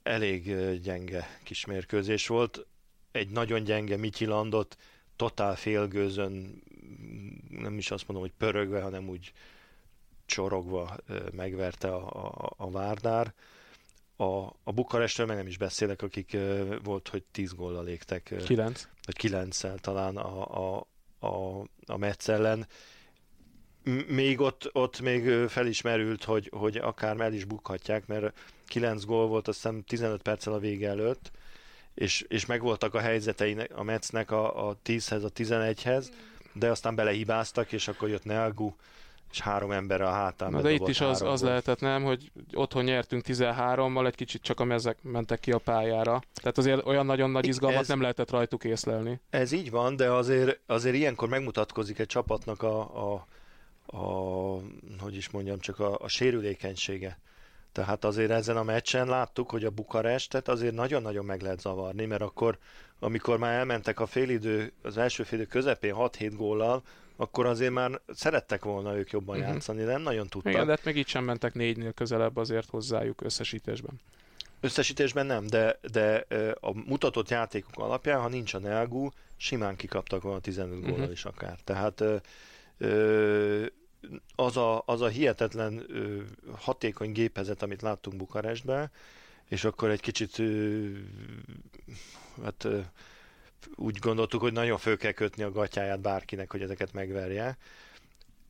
elég 0.02 0.54
gyenge 0.80 1.38
kis 1.42 1.64
mérkőzés 1.64 2.26
volt. 2.26 2.66
Egy 3.12 3.28
nagyon 3.28 3.64
gyenge 3.64 3.96
Mityilandot 3.96 4.76
totál 5.16 5.56
félgőzön, 5.56 6.62
nem 7.48 7.78
is 7.78 7.90
azt 7.90 8.08
mondom, 8.08 8.26
hogy 8.28 8.36
pörögve, 8.38 8.82
hanem 8.82 9.08
úgy 9.08 9.32
csorogva 10.30 10.96
megverte 11.32 11.88
a, 11.88 12.26
a, 12.26 12.52
a 12.56 12.70
Várdár. 12.70 13.34
A, 14.16 14.24
a 14.64 14.72
Bukarestről 14.72 15.26
meg 15.26 15.36
nem 15.36 15.46
is 15.46 15.58
beszélek, 15.58 16.02
akik 16.02 16.36
volt, 16.82 17.08
hogy 17.08 17.22
10 17.32 17.52
góllal 17.52 17.84
légtek. 17.84 18.34
9. 18.44 18.88
Vagy 19.06 19.16
9 19.16 19.60
talán 19.80 20.16
a, 20.16 20.76
a, 20.76 20.86
a, 21.18 21.64
a 21.86 21.96
Metz 21.96 22.28
ellen. 22.28 22.66
Még 24.06 24.40
ott, 24.40 24.70
ott 24.72 25.00
még 25.00 25.48
felismerült, 25.48 26.24
hogy, 26.24 26.50
hogy 26.52 26.76
akár 26.76 27.20
el 27.20 27.32
is 27.32 27.44
bukhatják, 27.44 28.06
mert 28.06 28.38
9 28.66 29.04
gól 29.04 29.26
volt, 29.26 29.48
azt 29.48 29.56
hiszem 29.62 29.82
15 29.82 30.22
perccel 30.22 30.52
a 30.52 30.58
vége 30.58 30.88
előtt, 30.88 31.30
és, 31.94 32.24
és 32.28 32.46
megvoltak 32.46 32.94
a 32.94 33.00
helyzetei 33.00 33.56
a 33.74 33.82
Metznek 33.82 34.30
a, 34.30 34.68
a 34.68 34.76
10-hez, 34.84 35.24
a 35.24 35.32
11-hez, 35.32 36.06
de 36.52 36.70
aztán 36.70 36.94
belehibáztak, 36.94 37.72
és 37.72 37.88
akkor 37.88 38.08
jött 38.08 38.24
Nelgu, 38.24 38.72
és 39.30 39.40
három 39.40 39.70
ember 39.70 40.00
a 40.00 40.10
hátán. 40.10 40.62
De 40.62 40.70
itt 40.70 40.88
is 40.88 41.00
az, 41.00 41.22
az 41.22 41.42
lehetett, 41.42 41.80
nem, 41.80 42.02
hogy 42.02 42.30
otthon 42.52 42.84
nyertünk 42.84 43.24
13-mal, 43.26 44.06
egy 44.06 44.14
kicsit 44.14 44.42
csak 44.42 44.60
a 44.60 44.64
mezek 44.64 44.98
mentek 45.02 45.40
ki 45.40 45.52
a 45.52 45.58
pályára. 45.58 46.22
Tehát 46.34 46.58
azért 46.58 46.86
olyan 46.86 47.06
nagyon 47.06 47.30
nagy 47.30 47.46
izgalmat 47.46 47.80
ez, 47.80 47.88
nem 47.88 48.00
lehetett 48.00 48.30
rajtuk 48.30 48.64
észlelni. 48.64 49.20
Ez 49.30 49.52
így 49.52 49.70
van, 49.70 49.96
de 49.96 50.10
azért, 50.10 50.60
azért 50.66 50.94
ilyenkor 50.94 51.28
megmutatkozik 51.28 51.98
egy 51.98 52.06
csapatnak 52.06 52.62
a, 52.62 52.80
a, 53.12 53.26
a 53.96 54.00
hogy 54.98 55.16
is 55.16 55.30
mondjam, 55.30 55.58
csak 55.58 55.78
a, 55.78 55.98
a 56.00 56.08
sérülékenysége. 56.08 57.18
Tehát 57.72 58.04
azért 58.04 58.30
ezen 58.30 58.56
a 58.56 58.62
meccsen 58.62 59.06
láttuk, 59.06 59.50
hogy 59.50 59.64
a 59.64 59.70
Bukarestet 59.70 60.48
azért 60.48 60.74
nagyon-nagyon 60.74 61.24
meg 61.24 61.40
lehet 61.40 61.60
zavarni, 61.60 62.06
mert 62.06 62.22
akkor, 62.22 62.58
amikor 63.00 63.38
már 63.38 63.58
elmentek 63.58 64.00
a 64.00 64.06
félidő, 64.06 64.72
az 64.82 64.98
első 64.98 65.22
félidő 65.22 65.48
közepén 65.48 65.94
6-7 65.96 66.32
góllal, 66.36 66.82
akkor 67.16 67.46
azért 67.46 67.72
már 67.72 68.00
szerettek 68.14 68.64
volna 68.64 68.96
ők 68.96 69.10
jobban 69.10 69.36
uh-huh. 69.36 69.52
játszani, 69.52 69.82
nem 69.82 70.02
nagyon 70.02 70.28
tudtak. 70.28 70.52
Igen, 70.52 70.64
de 70.64 70.70
hát 70.70 70.84
még 70.84 70.96
így 70.96 71.08
sem 71.08 71.24
mentek 71.24 71.54
négynél 71.54 71.92
közelebb 71.92 72.36
azért 72.36 72.70
hozzájuk 72.70 73.22
összesítésben. 73.22 74.00
Összesítésben 74.60 75.26
nem, 75.26 75.46
de, 75.46 75.78
de 75.92 76.26
a 76.60 76.72
mutatott 76.72 77.28
játékok 77.28 77.78
alapján, 77.78 78.20
ha 78.20 78.28
nincs 78.28 78.54
a 78.54 78.58
Nelgu, 78.58 79.08
simán 79.36 79.76
kikaptak 79.76 80.22
volna 80.22 80.40
15 80.40 80.78
uh-huh. 80.78 80.90
góllal 80.90 81.10
is 81.10 81.24
akár. 81.24 81.58
Tehát 81.64 82.04
az 84.34 84.56
a, 84.56 84.82
az 84.86 85.00
a 85.00 85.08
hihetetlen 85.08 85.86
hatékony 86.56 87.12
gépezet, 87.12 87.62
amit 87.62 87.82
láttunk 87.82 88.16
Bukarestben, 88.16 88.90
és 89.48 89.64
akkor 89.64 89.90
egy 89.90 90.00
kicsit 90.00 90.42
hát 92.42 92.66
úgy 93.74 93.98
gondoltuk, 93.98 94.40
hogy 94.40 94.52
nagyon 94.52 94.78
föl 94.78 94.96
kell 94.96 95.12
kötni 95.12 95.42
a 95.42 95.52
gatyáját 95.52 96.00
bárkinek, 96.00 96.50
hogy 96.50 96.62
ezeket 96.62 96.92
megverje. 96.92 97.58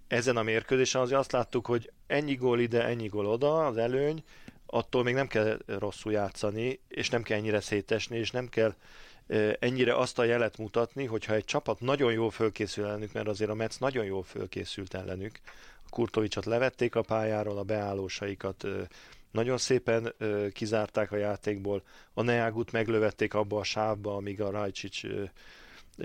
Ezen 0.08 0.36
a 0.36 0.42
mérkőzésen 0.42 1.00
azért 1.00 1.18
azt 1.18 1.32
láttuk, 1.32 1.66
hogy 1.66 1.92
ennyi 2.06 2.34
gól 2.34 2.60
ide, 2.60 2.84
ennyi 2.84 3.06
gól 3.06 3.26
oda, 3.26 3.66
az 3.66 3.76
előny, 3.76 4.24
attól 4.66 5.02
még 5.02 5.14
nem 5.14 5.26
kell 5.26 5.58
rosszul 5.66 6.12
játszani, 6.12 6.80
és 6.88 7.08
nem 7.08 7.22
kell 7.22 7.38
ennyire 7.38 7.60
szétesni, 7.60 8.18
és 8.18 8.30
nem 8.30 8.48
kell 8.48 8.74
ennyire 9.58 9.96
azt 9.96 10.18
a 10.18 10.24
jelet 10.24 10.58
mutatni, 10.58 11.04
hogyha 11.04 11.34
egy 11.34 11.44
csapat 11.44 11.80
nagyon 11.80 12.12
jól 12.12 12.30
fölkészül 12.30 12.84
ellenük, 12.84 13.12
mert 13.12 13.28
azért 13.28 13.50
a 13.50 13.54
Metsz 13.54 13.78
nagyon 13.78 14.04
jól 14.04 14.22
fölkészült 14.22 14.94
ellenük, 14.94 15.40
a 15.86 15.88
Kurtovicsot 15.90 16.44
levették 16.44 16.94
a 16.94 17.02
pályáról, 17.02 17.58
a 17.58 17.62
beállósaikat 17.62 18.66
nagyon 19.30 19.58
szépen 19.58 20.14
ö, 20.18 20.48
kizárták 20.52 21.12
a 21.12 21.16
játékból, 21.16 21.82
a 22.12 22.22
Neagut 22.22 22.72
meglövették 22.72 23.34
abba 23.34 23.58
a 23.58 23.64
sávba, 23.64 24.14
amíg 24.14 24.40
a 24.40 24.50
Rajcsics 24.50 25.04
ö, 25.04 25.24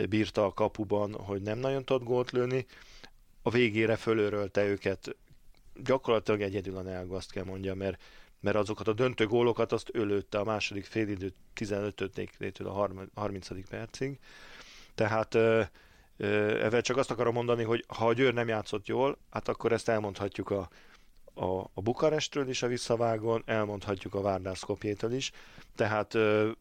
bírta 0.09 0.45
a 0.45 0.53
kapuban, 0.53 1.13
hogy 1.13 1.41
nem 1.41 1.57
nagyon 1.57 1.85
tudott 1.85 2.03
gólt 2.03 2.31
lőni. 2.31 2.65
A 3.41 3.49
végére 3.49 3.95
fölörölte 3.95 4.65
őket, 4.65 5.15
gyakorlatilag 5.83 6.41
egyedül 6.41 6.77
a 6.77 6.81
Neagu, 6.81 7.13
azt 7.13 7.31
kell 7.31 7.43
mondja, 7.43 7.75
mert, 7.75 8.01
mert 8.39 8.55
azokat 8.55 8.87
a 8.87 8.93
döntő 8.93 9.27
gólokat 9.27 9.71
azt 9.71 9.89
ölőtte 9.91 10.39
a 10.39 10.43
második 10.43 10.85
félidő 10.85 11.33
15-től 11.55 12.65
a 12.65 13.19
30. 13.19 13.69
percig. 13.69 14.19
Tehát 14.95 15.33
ö, 15.33 15.63
Evel 16.17 16.81
csak 16.81 16.97
azt 16.97 17.11
akarom 17.11 17.33
mondani, 17.33 17.63
hogy 17.63 17.83
ha 17.87 18.07
a 18.07 18.13
Győr 18.13 18.33
nem 18.33 18.47
játszott 18.47 18.87
jól, 18.87 19.17
hát 19.29 19.47
akkor 19.47 19.71
ezt 19.71 19.89
elmondhatjuk 19.89 20.49
a, 20.49 20.69
a, 21.35 21.59
a 21.73 21.81
Bukarestről 21.81 22.49
is 22.49 22.63
a 22.63 22.67
visszavágon, 22.67 23.43
elmondhatjuk 23.45 24.13
a 24.13 24.21
Várdás 24.21 24.57
Skopjétől 24.57 25.13
is, 25.13 25.31
tehát 25.75 26.13
ö, 26.13 26.51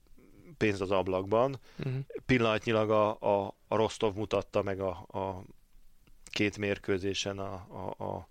pénz 0.57 0.81
az 0.81 0.91
ablakban. 0.91 1.61
Uh-huh. 1.79 1.95
Pillanatnyilag 2.27 2.91
a, 2.91 3.21
a, 3.21 3.55
a 3.69 3.77
Rostov 3.77 4.15
mutatta 4.15 4.63
meg 4.63 4.81
a, 4.81 4.91
a 4.91 5.45
két 6.25 6.59
mérkőzésen 6.59 7.39
a, 7.39 7.53
a, 7.53 8.05
a, 8.05 8.27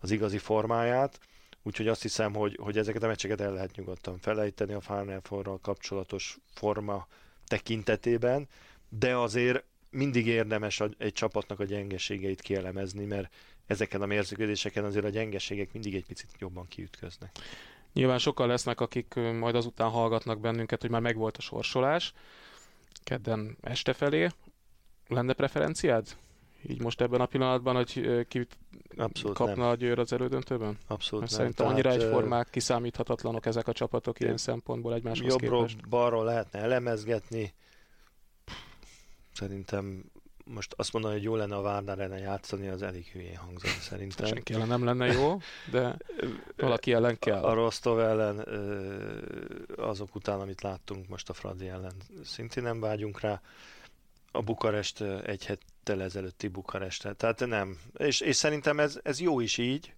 az 0.00 0.10
igazi 0.10 0.38
formáját, 0.38 1.20
úgyhogy 1.62 1.88
azt 1.88 2.02
hiszem, 2.02 2.34
hogy, 2.34 2.58
hogy 2.60 2.78
ezeket 2.78 3.02
a 3.02 3.06
meccseket 3.06 3.40
el 3.40 3.52
lehet 3.52 3.76
nyugodtan 3.76 4.18
felejteni 4.18 4.72
a 4.72 4.80
Final 4.80 5.20
Four-ral 5.22 5.58
kapcsolatos 5.62 6.38
forma 6.54 7.06
tekintetében, 7.46 8.48
de 8.88 9.16
azért 9.16 9.64
mindig 9.90 10.26
érdemes 10.26 10.82
egy 10.98 11.12
csapatnak 11.12 11.60
a 11.60 11.64
gyengeségeit 11.64 12.40
kielemezni, 12.40 13.04
mert 13.04 13.34
ezeken 13.70 14.02
a 14.02 14.06
mérkőzéseken 14.06 14.84
azért 14.84 15.04
a 15.04 15.08
gyengeségek 15.08 15.72
mindig 15.72 15.94
egy 15.94 16.06
picit 16.06 16.30
jobban 16.38 16.68
kiütköznek. 16.68 17.38
Nyilván 17.92 18.18
sokan 18.18 18.48
lesznek, 18.48 18.80
akik 18.80 19.14
majd 19.14 19.54
azután 19.54 19.90
hallgatnak 19.90 20.40
bennünket, 20.40 20.80
hogy 20.80 20.90
már 20.90 21.00
megvolt 21.00 21.36
a 21.36 21.40
sorsolás. 21.40 22.12
Kedden 23.04 23.56
este 23.60 23.92
felé. 23.92 24.28
Lenne 25.08 25.32
preferenciád? 25.32 26.16
Így 26.68 26.80
most 26.80 27.00
ebben 27.00 27.20
a 27.20 27.26
pillanatban, 27.26 27.74
hogy 27.74 28.24
ki 28.28 28.46
Abszolút 28.96 29.36
kapna 29.36 29.62
nem. 29.62 29.68
a 29.68 29.74
győr 29.74 29.98
az 29.98 30.12
elődöntőben? 30.12 30.78
Abszolút 30.86 31.20
Mert 31.20 31.36
nem. 31.36 31.40
Szerintem 31.40 31.66
Tehát, 31.66 31.72
annyira 31.72 32.04
egyformák, 32.04 32.50
kiszámíthatatlanok 32.50 33.46
ezek 33.46 33.68
a 33.68 33.72
csapatok 33.72 34.20
ilyen 34.20 34.36
szempontból 34.36 34.94
egymáshoz 34.94 35.28
jobbról, 35.28 35.66
képest. 35.66 35.88
balról 35.88 36.24
lehetne 36.24 36.58
elemezgetni. 36.58 37.52
Szerintem 39.32 40.04
most 40.50 40.74
azt 40.76 40.92
mondani, 40.92 41.14
hogy 41.14 41.22
jó 41.22 41.36
lenne 41.36 41.56
a 41.56 41.60
Várnál 41.60 42.00
ellen 42.00 42.18
játszani, 42.18 42.68
az 42.68 42.82
elég 42.82 43.06
hülyén 43.06 43.36
hangzott 43.36 43.80
szerintem. 43.80 44.26
Senki 44.26 44.54
ellen 44.54 44.68
nem 44.68 44.84
lenne 44.84 45.06
jó, 45.06 45.40
de 45.70 45.96
valaki 46.56 46.92
ellen 46.92 47.18
kell. 47.18 47.42
A 47.42 47.54
Rostov 47.54 48.00
ellen 48.00 48.38
azok 49.76 50.14
után, 50.14 50.40
amit 50.40 50.62
láttunk 50.62 51.08
most 51.08 51.28
a 51.28 51.32
Fradi 51.32 51.68
ellen, 51.68 51.94
szintén 52.24 52.62
nem 52.62 52.80
vágyunk 52.80 53.20
rá. 53.20 53.40
A 54.32 54.42
Bukarest 54.42 55.00
egy 55.00 55.46
hettel 55.46 56.02
ezelőtti 56.02 56.48
Bukarest. 56.48 57.16
Tehát 57.16 57.46
nem. 57.46 57.78
És, 57.96 58.20
és 58.20 58.36
szerintem 58.36 58.80
ez, 58.80 59.00
ez 59.02 59.20
jó 59.20 59.40
is 59.40 59.58
így, 59.58 59.94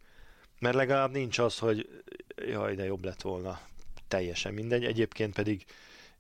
mert 0.59 0.75
legalább 0.75 1.11
nincs 1.11 1.39
az, 1.39 1.59
hogy 1.59 2.03
jaj, 2.37 2.75
de 2.75 2.85
jobb 2.85 3.05
lett 3.05 3.23
volna. 3.23 3.61
Teljesen 4.09 4.55
mindegy. 4.55 4.85
Egyébként 4.85 5.35
pedig 5.35 5.65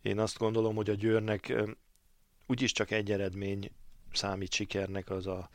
én 0.02 0.18
azt 0.18 0.38
gondolom, 0.38 0.74
hogy 0.74 0.90
a 0.90 0.94
Győrnek 0.94 1.52
úgyis 2.46 2.72
csak 2.72 2.90
egy 2.90 3.12
eredmény 3.12 3.70
számít 4.16 4.52
sikernek 4.52 5.10
az 5.10 5.26
a, 5.26 5.48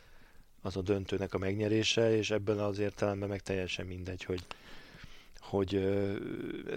az 0.62 0.78
a 0.78 0.82
döntőnek 0.82 1.34
a 1.34 1.38
megnyerése, 1.38 2.15
és 2.15 2.32
ebben 2.32 2.60
az 2.60 2.80
értelemben 2.80 3.30
meg 3.30 3.41
teljesen 3.41 3.86
mindegy, 3.86 4.24
hogy, 4.24 4.46
hogy 5.39 5.98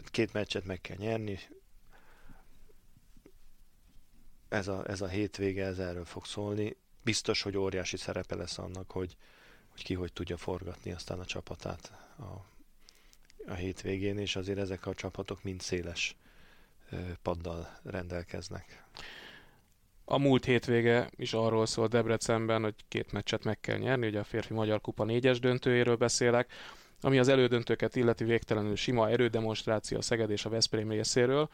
két 0.04 0.32
meccset 0.32 0.64
meg 0.64 0.80
kell 0.80 0.96
nyerni. 0.96 1.38
Ez 4.48 4.68
a, 4.68 4.88
ez 4.88 5.00
a 5.00 5.08
hétvége, 5.08 5.64
ez 5.66 5.78
erről 5.78 6.04
fog 6.04 6.24
szólni. 6.24 6.76
Biztos, 7.02 7.42
hogy 7.42 7.56
óriási 7.56 7.96
szerepe 7.96 8.34
lesz 8.34 8.58
annak, 8.58 8.90
hogy, 8.90 9.16
hogy 9.70 9.82
ki 9.82 9.94
hogy 9.94 10.12
tudja 10.12 10.36
forgatni 10.36 10.92
aztán 10.92 11.18
a 11.18 11.24
csapatát 11.24 11.92
a, 12.18 12.44
a 13.46 13.54
hétvégén, 13.54 14.18
és 14.18 14.36
azért 14.36 14.58
ezek 14.58 14.86
a 14.86 14.94
csapatok 14.94 15.42
mind 15.42 15.60
széles 15.60 16.16
paddal 17.22 17.78
rendelkeznek. 17.82 18.84
A 20.12 20.18
múlt 20.18 20.44
hétvége 20.44 21.10
is 21.16 21.32
arról 21.32 21.66
szól 21.66 21.86
Debrecenben, 21.86 22.62
hogy 22.62 22.74
két 22.88 23.12
meccset 23.12 23.44
meg 23.44 23.60
kell 23.60 23.78
nyerni, 23.78 24.06
ugye 24.06 24.18
a 24.18 24.24
férfi 24.24 24.54
magyar 24.54 24.80
kupa 24.80 25.04
négyes 25.04 25.40
döntőjéről 25.40 25.96
beszélek, 25.96 26.52
ami 27.00 27.18
az 27.18 27.28
elődöntőket 27.28 27.96
illeti 27.96 28.24
végtelenül 28.24 28.76
sima 28.76 29.08
erődemonstráció 29.08 29.98
a 29.98 30.02
Szeged 30.02 30.30
és 30.30 30.44
a 30.44 30.48
Veszprém 30.48 30.90
részéről. 30.90 31.48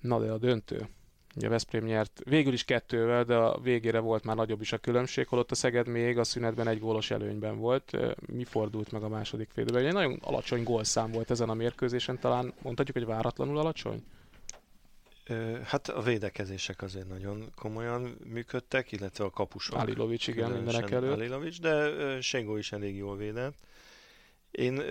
Na 0.00 0.20
de 0.20 0.30
a 0.30 0.38
döntő. 0.38 0.88
Ugye 1.36 1.46
a 1.46 1.50
Veszprém 1.50 1.84
nyert 1.84 2.20
végül 2.24 2.52
is 2.52 2.64
kettővel, 2.64 3.24
de 3.24 3.34
a 3.34 3.60
végére 3.60 3.98
volt 3.98 4.24
már 4.24 4.36
nagyobb 4.36 4.60
is 4.60 4.72
a 4.72 4.78
különbség, 4.78 5.26
holott 5.26 5.50
a 5.50 5.54
Szeged 5.54 5.88
még 5.88 6.18
a 6.18 6.24
szünetben 6.24 6.68
egy 6.68 6.78
gólos 6.78 7.10
előnyben 7.10 7.58
volt. 7.58 7.96
Mi 8.26 8.44
fordult 8.44 8.92
meg 8.92 9.02
a 9.02 9.08
második 9.08 9.50
félidőben? 9.52 9.86
Egy 9.86 9.92
nagyon 9.92 10.18
alacsony 10.22 10.62
gólszám 10.62 11.10
volt 11.10 11.30
ezen 11.30 11.48
a 11.48 11.54
mérkőzésen, 11.54 12.18
talán 12.18 12.52
mondhatjuk, 12.62 12.96
hogy 12.96 13.06
váratlanul 13.06 13.58
alacsony? 13.58 14.02
Hát 15.64 15.88
a 15.88 16.02
védekezések 16.02 16.82
azért 16.82 17.08
nagyon 17.08 17.52
komolyan 17.54 18.16
működtek, 18.24 18.92
illetve 18.92 19.24
a 19.24 19.30
kapusok. 19.30 19.76
Alilovics, 19.76 20.26
igen, 20.26 20.50
mindenek 20.50 20.90
előtt. 20.90 21.12
Alilovics, 21.12 21.60
de 21.60 22.20
Sengó 22.20 22.56
is 22.56 22.72
elég 22.72 22.96
jól 22.96 23.16
védett. 23.16 23.56
Én 24.50 24.82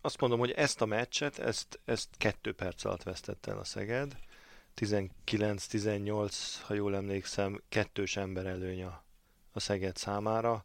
azt 0.00 0.20
mondom, 0.20 0.38
hogy 0.38 0.50
ezt 0.50 0.80
a 0.80 0.86
meccset, 0.86 1.38
ezt, 1.38 1.80
ezt 1.84 2.08
kettő 2.18 2.52
perc 2.52 2.84
alatt 2.84 3.02
vesztette 3.02 3.50
el 3.50 3.58
a 3.58 3.64
Szeged. 3.64 4.16
19-18, 4.76 6.34
ha 6.62 6.74
jól 6.74 6.96
emlékszem, 6.96 7.62
kettős 7.68 8.16
ember 8.16 8.46
előny 8.46 8.82
a, 8.82 9.04
a 9.52 9.60
Szeged 9.60 9.96
számára, 9.96 10.64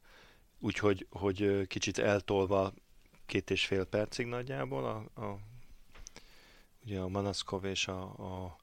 úgyhogy 0.60 1.08
hogy 1.10 1.68
kicsit 1.68 1.98
eltolva 1.98 2.74
két 3.26 3.50
és 3.50 3.66
fél 3.66 3.86
percig 3.86 4.26
nagyjából 4.26 4.86
a, 4.86 5.22
a 5.22 5.38
ugye 6.86 7.00
a 7.00 7.08
Manaszkov 7.08 7.66
és 7.66 7.88
a, 7.88 8.02
a 8.02 8.58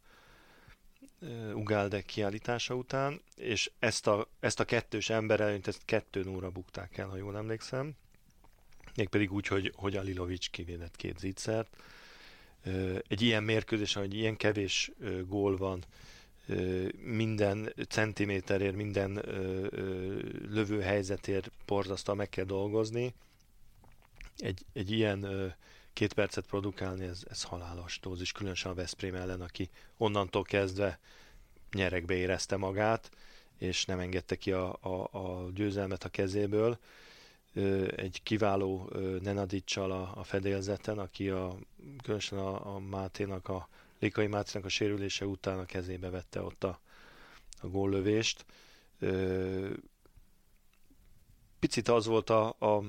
Ugalde 1.54 2.02
kiállítása 2.02 2.74
után, 2.74 3.20
és 3.37 3.70
ezt 3.78 4.07
a, 4.07 4.28
ezt 4.40 4.61
a 4.61 4.64
kettős 4.64 5.11
ember 5.11 5.40
előnyt, 5.40 5.66
ezt 5.66 5.85
kettő 5.85 6.26
óra 6.28 6.50
bukták 6.50 6.98
el, 6.98 7.09
ha 7.09 7.16
jól 7.16 7.37
emlékszem. 7.37 7.92
Mégpedig 8.94 9.33
úgy, 9.33 9.46
hogy, 9.46 9.72
hogy 9.76 9.96
Alilovics 9.96 10.50
kivédett 10.50 10.96
két 10.96 11.18
zicsert. 11.18 11.76
Egy 13.09 13.22
ilyen 13.22 13.42
mérkőzés, 13.42 13.92
hogy 13.92 14.14
ilyen 14.14 14.37
kevés 14.37 14.90
gól 15.26 15.57
van, 15.57 15.85
minden 17.02 17.74
centiméterért, 17.88 18.74
minden 18.74 19.12
lövő 20.50 20.81
helyzetért 20.81 21.50
borzasztóan 21.66 22.16
meg 22.16 22.28
kell 22.28 22.44
dolgozni. 22.44 23.14
Egy, 24.37 24.64
egy 24.72 24.90
ilyen 24.90 25.54
két 25.98 26.12
percet 26.12 26.46
produkálni, 26.46 27.04
ez, 27.04 27.22
ez 27.28 27.42
halálos 27.42 28.00
dózis, 28.00 28.32
különösen 28.32 28.70
a 28.70 28.74
Veszprém 28.74 29.14
ellen, 29.14 29.40
aki 29.40 29.70
onnantól 29.96 30.42
kezdve 30.42 30.98
nyerekbe 31.72 32.14
érezte 32.14 32.56
magát, 32.56 33.11
és 33.56 33.84
nem 33.84 33.98
engedte 33.98 34.37
ki 34.37 34.52
a, 34.52 34.78
a, 34.80 35.08
a 35.12 35.50
győzelmet 35.54 36.04
a 36.04 36.08
kezéből. 36.08 36.78
Egy 37.96 38.20
kiváló 38.22 38.90
Nenadicsal 39.22 39.92
a, 39.92 40.12
a 40.14 40.24
fedélzeten, 40.24 40.98
aki 40.98 41.28
a, 41.28 41.56
különösen 42.02 42.38
a, 42.38 42.74
a 42.74 42.78
Máténak, 42.78 43.48
a 43.48 43.68
Likai 43.98 44.26
Máténak 44.26 44.66
a 44.66 44.68
sérülése 44.68 45.26
után 45.26 45.58
a 45.58 45.64
kezébe 45.64 46.11
vette 46.11 46.42
ott 46.42 46.64
a, 46.64 46.80
a 47.61 47.66
góllövést. 47.66 48.44
Picit 51.58 51.88
az 51.88 52.06
volt 52.06 52.30
a, 52.30 52.46
a 52.48 52.84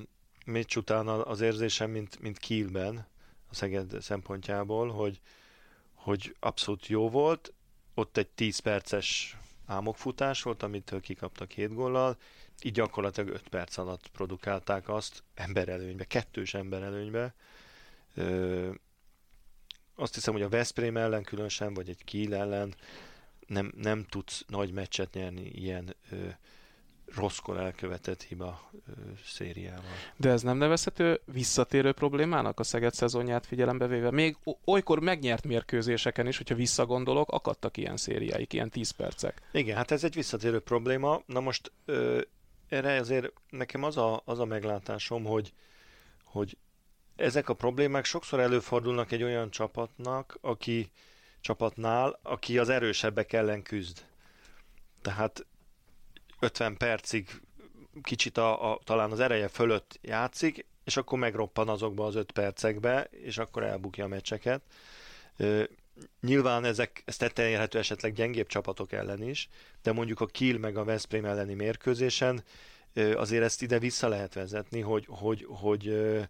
meccs 0.46 0.76
után 0.76 1.08
az 1.08 1.40
érzésem, 1.40 1.90
mint, 1.90 2.20
mint 2.20 2.38
Kielben, 2.38 3.06
a 3.50 3.54
Szeged 3.54 4.00
szempontjából, 4.00 4.90
hogy, 4.90 5.20
hogy 5.94 6.36
abszolút 6.40 6.86
jó 6.86 7.10
volt. 7.10 7.52
Ott 7.94 8.16
egy 8.16 8.28
10 8.28 8.58
perces 8.58 9.36
álmokfutás 9.66 10.42
volt, 10.42 10.62
amitől 10.62 11.00
kikaptak 11.00 11.48
két 11.48 11.74
góllal, 11.74 12.16
így 12.62 12.72
gyakorlatilag 12.72 13.28
5 13.28 13.48
perc 13.48 13.76
alatt 13.76 14.08
produkálták 14.08 14.88
azt 14.88 15.22
emberelőnybe, 15.34 16.04
kettős 16.04 16.54
emberelőnybe. 16.54 17.34
Ö, 18.14 18.70
azt 19.94 20.14
hiszem, 20.14 20.32
hogy 20.32 20.42
a 20.42 20.48
Veszprém 20.48 20.96
ellen 20.96 21.22
különösen, 21.22 21.74
vagy 21.74 21.88
egy 21.88 22.04
Kiel 22.04 22.34
ellen 22.34 22.74
nem, 23.46 23.72
nem 23.76 24.06
tudsz 24.08 24.44
nagy 24.48 24.72
meccset 24.72 25.14
nyerni 25.14 25.46
ilyen 25.46 25.96
ö, 26.10 26.28
rosszkor 27.14 27.56
elkövetett 27.56 28.22
hiba 28.22 28.70
szériával. 29.24 29.84
De 30.16 30.30
ez 30.30 30.42
nem 30.42 30.56
nevezhető 30.56 31.20
visszatérő 31.24 31.92
problémának 31.92 32.60
a 32.60 32.62
Szeged 32.62 32.94
szezonját 32.94 33.46
figyelembe 33.46 33.86
véve? 33.86 34.10
Még 34.10 34.36
olykor 34.64 35.00
megnyert 35.00 35.46
mérkőzéseken 35.46 36.26
is, 36.26 36.36
hogyha 36.36 36.54
visszagondolok, 36.54 37.30
akadtak 37.30 37.76
ilyen 37.76 37.96
szériáik, 37.96 38.52
ilyen 38.52 38.70
10 38.70 38.90
percek. 38.90 39.42
Igen, 39.52 39.76
hát 39.76 39.90
ez 39.90 40.04
egy 40.04 40.14
visszatérő 40.14 40.60
probléma. 40.60 41.22
Na 41.26 41.40
most 41.40 41.72
ö, 41.84 42.20
erre 42.68 42.98
azért 42.98 43.32
nekem 43.50 43.82
az 43.82 43.96
a, 43.96 44.22
az 44.24 44.38
a 44.38 44.44
meglátásom, 44.44 45.24
hogy, 45.24 45.52
hogy 46.24 46.56
ezek 47.16 47.48
a 47.48 47.54
problémák 47.54 48.04
sokszor 48.04 48.40
előfordulnak 48.40 49.12
egy 49.12 49.22
olyan 49.22 49.50
csapatnak, 49.50 50.38
aki 50.40 50.90
csapatnál, 51.40 52.18
aki 52.22 52.58
az 52.58 52.68
erősebbek 52.68 53.32
ellen 53.32 53.62
küzd. 53.62 54.04
Tehát 55.02 55.46
50 56.40 56.76
percig 56.76 57.40
kicsit 58.02 58.38
a, 58.38 58.72
a, 58.72 58.80
talán 58.84 59.10
az 59.10 59.20
ereje 59.20 59.48
fölött 59.48 59.98
játszik, 60.02 60.66
és 60.84 60.96
akkor 60.96 61.18
megroppan 61.18 61.68
azokba 61.68 62.06
az 62.06 62.14
5 62.14 62.32
percekbe, 62.32 63.08
és 63.10 63.38
akkor 63.38 63.62
elbukja 63.62 64.04
a 64.04 64.08
meccseket. 64.08 64.62
Nyilván 66.20 66.64
ezek, 66.64 67.02
ez 67.04 67.16
tetten 67.16 67.46
érhető 67.46 67.78
esetleg 67.78 68.12
gyengébb 68.12 68.46
csapatok 68.46 68.92
ellen 68.92 69.22
is, 69.22 69.48
de 69.82 69.92
mondjuk 69.92 70.20
a 70.20 70.26
Kiel 70.26 70.58
meg 70.58 70.76
a 70.76 70.84
Veszprém 70.84 71.24
elleni 71.24 71.54
mérkőzésen 71.54 72.44
azért 72.94 73.44
ezt 73.44 73.62
ide 73.62 73.78
vissza 73.78 74.08
lehet 74.08 74.34
vezetni, 74.34 74.80
hogy, 74.80 75.06
hogy, 75.08 75.46
hogy 75.48 75.88
ö, 75.88 76.20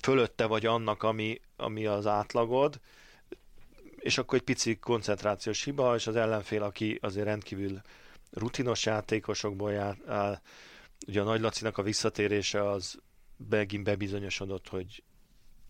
fölötte 0.00 0.46
vagy 0.46 0.66
annak, 0.66 1.02
ami, 1.02 1.40
ami 1.56 1.86
az 1.86 2.06
átlagod, 2.06 2.80
és 3.98 4.18
akkor 4.18 4.38
egy 4.38 4.44
pici 4.44 4.76
koncentrációs 4.76 5.64
hiba, 5.64 5.94
és 5.94 6.06
az 6.06 6.16
ellenfél, 6.16 6.62
aki 6.62 6.98
azért 7.02 7.26
rendkívül 7.26 7.80
rutinos 8.32 8.84
játékosokból 8.84 9.96
áll. 10.06 10.40
Ugye 11.06 11.20
a 11.20 11.24
Nagy 11.24 11.40
Lacinak 11.40 11.78
a 11.78 11.82
visszatérése 11.82 12.70
az 12.70 12.98
megint 13.48 13.84
bebizonyosodott, 13.84 14.68
hogy 14.68 15.02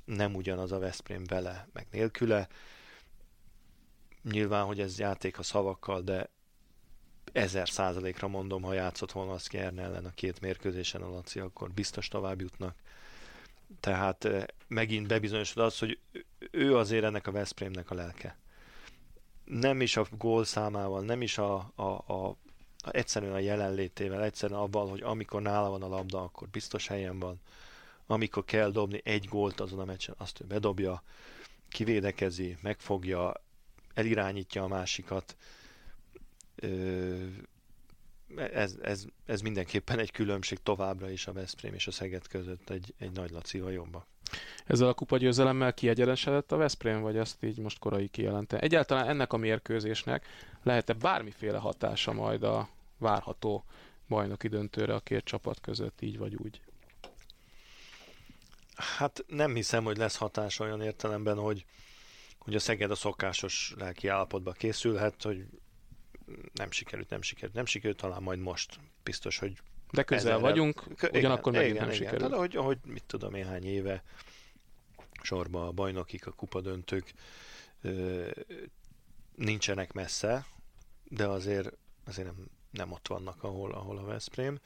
nem 0.04 0.34
ugyanaz 0.34 0.72
a 0.72 0.78
Veszprém 0.78 1.24
vele, 1.24 1.68
meg 1.72 1.86
nélküle. 1.90 2.48
Nyilván, 4.22 4.64
hogy 4.64 4.80
ez 4.80 4.98
játék 4.98 5.38
a 5.38 5.42
szavakkal, 5.42 6.00
de 6.00 6.30
ezer 7.32 7.68
százalékra 7.68 8.28
mondom, 8.28 8.62
ha 8.62 8.72
játszott 8.72 9.12
volna 9.12 9.32
az 9.32 9.46
Kern 9.46 9.78
ellen 9.78 10.04
a 10.04 10.14
két 10.14 10.40
mérkőzésen 10.40 11.02
a 11.02 11.10
Laci, 11.10 11.40
akkor 11.40 11.70
biztos 11.70 12.08
tovább 12.08 12.40
jutnak. 12.40 12.76
Tehát 13.80 14.24
eh, 14.24 14.44
megint 14.68 15.06
bebizonyosodott 15.06 15.66
az, 15.66 15.78
hogy 15.78 15.98
ő 16.50 16.76
azért 16.76 17.04
ennek 17.04 17.26
a 17.26 17.32
Veszprémnek 17.32 17.90
a 17.90 17.94
lelke. 17.94 18.36
Nem 19.44 19.80
is 19.80 19.96
a 19.96 20.06
gól 20.18 20.44
számával, 20.44 21.02
nem 21.02 21.22
is 21.22 21.38
a, 21.38 21.72
a, 21.74 22.12
a 22.12 22.36
egyszerűen 22.90 23.32
a 23.32 23.38
jelenlétével, 23.38 24.24
egyszerűen 24.24 24.60
abban, 24.60 24.88
hogy 24.88 25.02
amikor 25.02 25.42
nála 25.42 25.70
van 25.70 25.82
a 25.82 25.88
labda, 25.88 26.22
akkor 26.22 26.48
biztos 26.48 26.86
helyen 26.86 27.18
van. 27.18 27.40
Amikor 28.06 28.44
kell 28.44 28.70
dobni 28.70 29.00
egy 29.04 29.24
gólt 29.28 29.60
azon 29.60 29.78
a 29.78 29.84
meccsen, 29.84 30.14
azt 30.18 30.40
ő 30.40 30.44
bedobja, 30.44 31.02
kivédekezi, 31.68 32.56
megfogja, 32.60 33.32
elirányítja 33.94 34.62
a 34.62 34.68
másikat. 34.68 35.36
Ez, 38.36 38.76
ez, 38.82 39.04
ez 39.26 39.40
mindenképpen 39.40 39.98
egy 39.98 40.10
különbség 40.10 40.58
továbbra 40.62 41.10
is 41.10 41.26
a 41.26 41.32
Veszprém 41.32 41.74
és 41.74 41.86
a 41.86 41.90
Szeged 41.90 42.26
között 42.26 42.70
egy, 42.70 42.94
egy 42.98 43.12
nagy 43.12 43.30
lacival 43.30 43.72
jobban. 43.72 44.04
Ezzel 44.64 44.88
a 44.88 44.94
kupa 44.94 45.16
győzelemmel 45.16 45.74
kiegyenesedett 45.74 46.52
a 46.52 46.56
Veszprém, 46.56 47.00
vagy 47.00 47.18
azt 47.18 47.42
így 47.42 47.58
most 47.58 47.78
korai 47.78 48.08
kijelente? 48.08 48.58
Egyáltalán 48.58 49.08
ennek 49.08 49.32
a 49.32 49.36
mérkőzésnek 49.36 50.26
lehet-e 50.62 50.92
bármiféle 50.92 51.58
hatása 51.58 52.12
majd 52.12 52.42
a 52.42 52.68
várható 52.98 53.64
bajnoki 54.08 54.48
döntőre 54.48 54.94
a 54.94 55.00
két 55.00 55.24
csapat 55.24 55.60
között, 55.60 56.00
így 56.00 56.18
vagy 56.18 56.34
úgy? 56.34 56.60
Hát 58.74 59.24
nem 59.26 59.54
hiszem, 59.54 59.84
hogy 59.84 59.96
lesz 59.96 60.16
hatás 60.16 60.58
olyan 60.58 60.82
értelemben, 60.82 61.36
hogy, 61.36 61.64
hogy 62.38 62.54
a 62.54 62.58
Szeged 62.58 62.90
a 62.90 62.94
szokásos 62.94 63.74
lelki 63.78 64.08
állapotba 64.08 64.52
készülhet, 64.52 65.22
hogy 65.22 65.46
nem 66.52 66.70
sikerült, 66.70 67.10
nem 67.10 67.22
sikerült, 67.22 67.54
nem 67.54 67.64
sikerült, 67.64 68.00
talán 68.00 68.22
majd 68.22 68.38
most 68.38 68.78
biztos, 69.02 69.38
hogy 69.38 69.58
de 69.92 70.02
közel 70.02 70.30
ezerre, 70.30 70.42
vagyunk, 70.42 70.82
ugyanakkor 71.12 71.52
igen, 71.52 71.64
megint 71.64 71.76
igen, 71.76 71.86
nem 71.86 71.94
igen. 71.94 71.94
sikerült. 71.94 72.30
Tehát, 72.30 72.38
hogy, 72.38 72.54
hogy 72.54 72.78
mit 72.84 73.04
tudom, 73.06 73.32
néhány 73.32 73.64
éve 73.64 74.02
sorba 75.22 75.66
a 75.66 75.72
bajnokik, 75.72 76.26
a 76.26 76.30
kupadöntők 76.30 77.12
ö, 77.82 78.30
nincsenek 79.34 79.92
messze, 79.92 80.46
de 81.04 81.26
azért, 81.26 81.72
azért 82.04 82.26
nem, 82.26 82.46
nem 82.70 82.92
ott 82.92 83.08
vannak, 83.08 83.42
ahol, 83.42 83.72
ahol 83.72 83.98
a 83.98 84.04
Veszprém. 84.04 84.58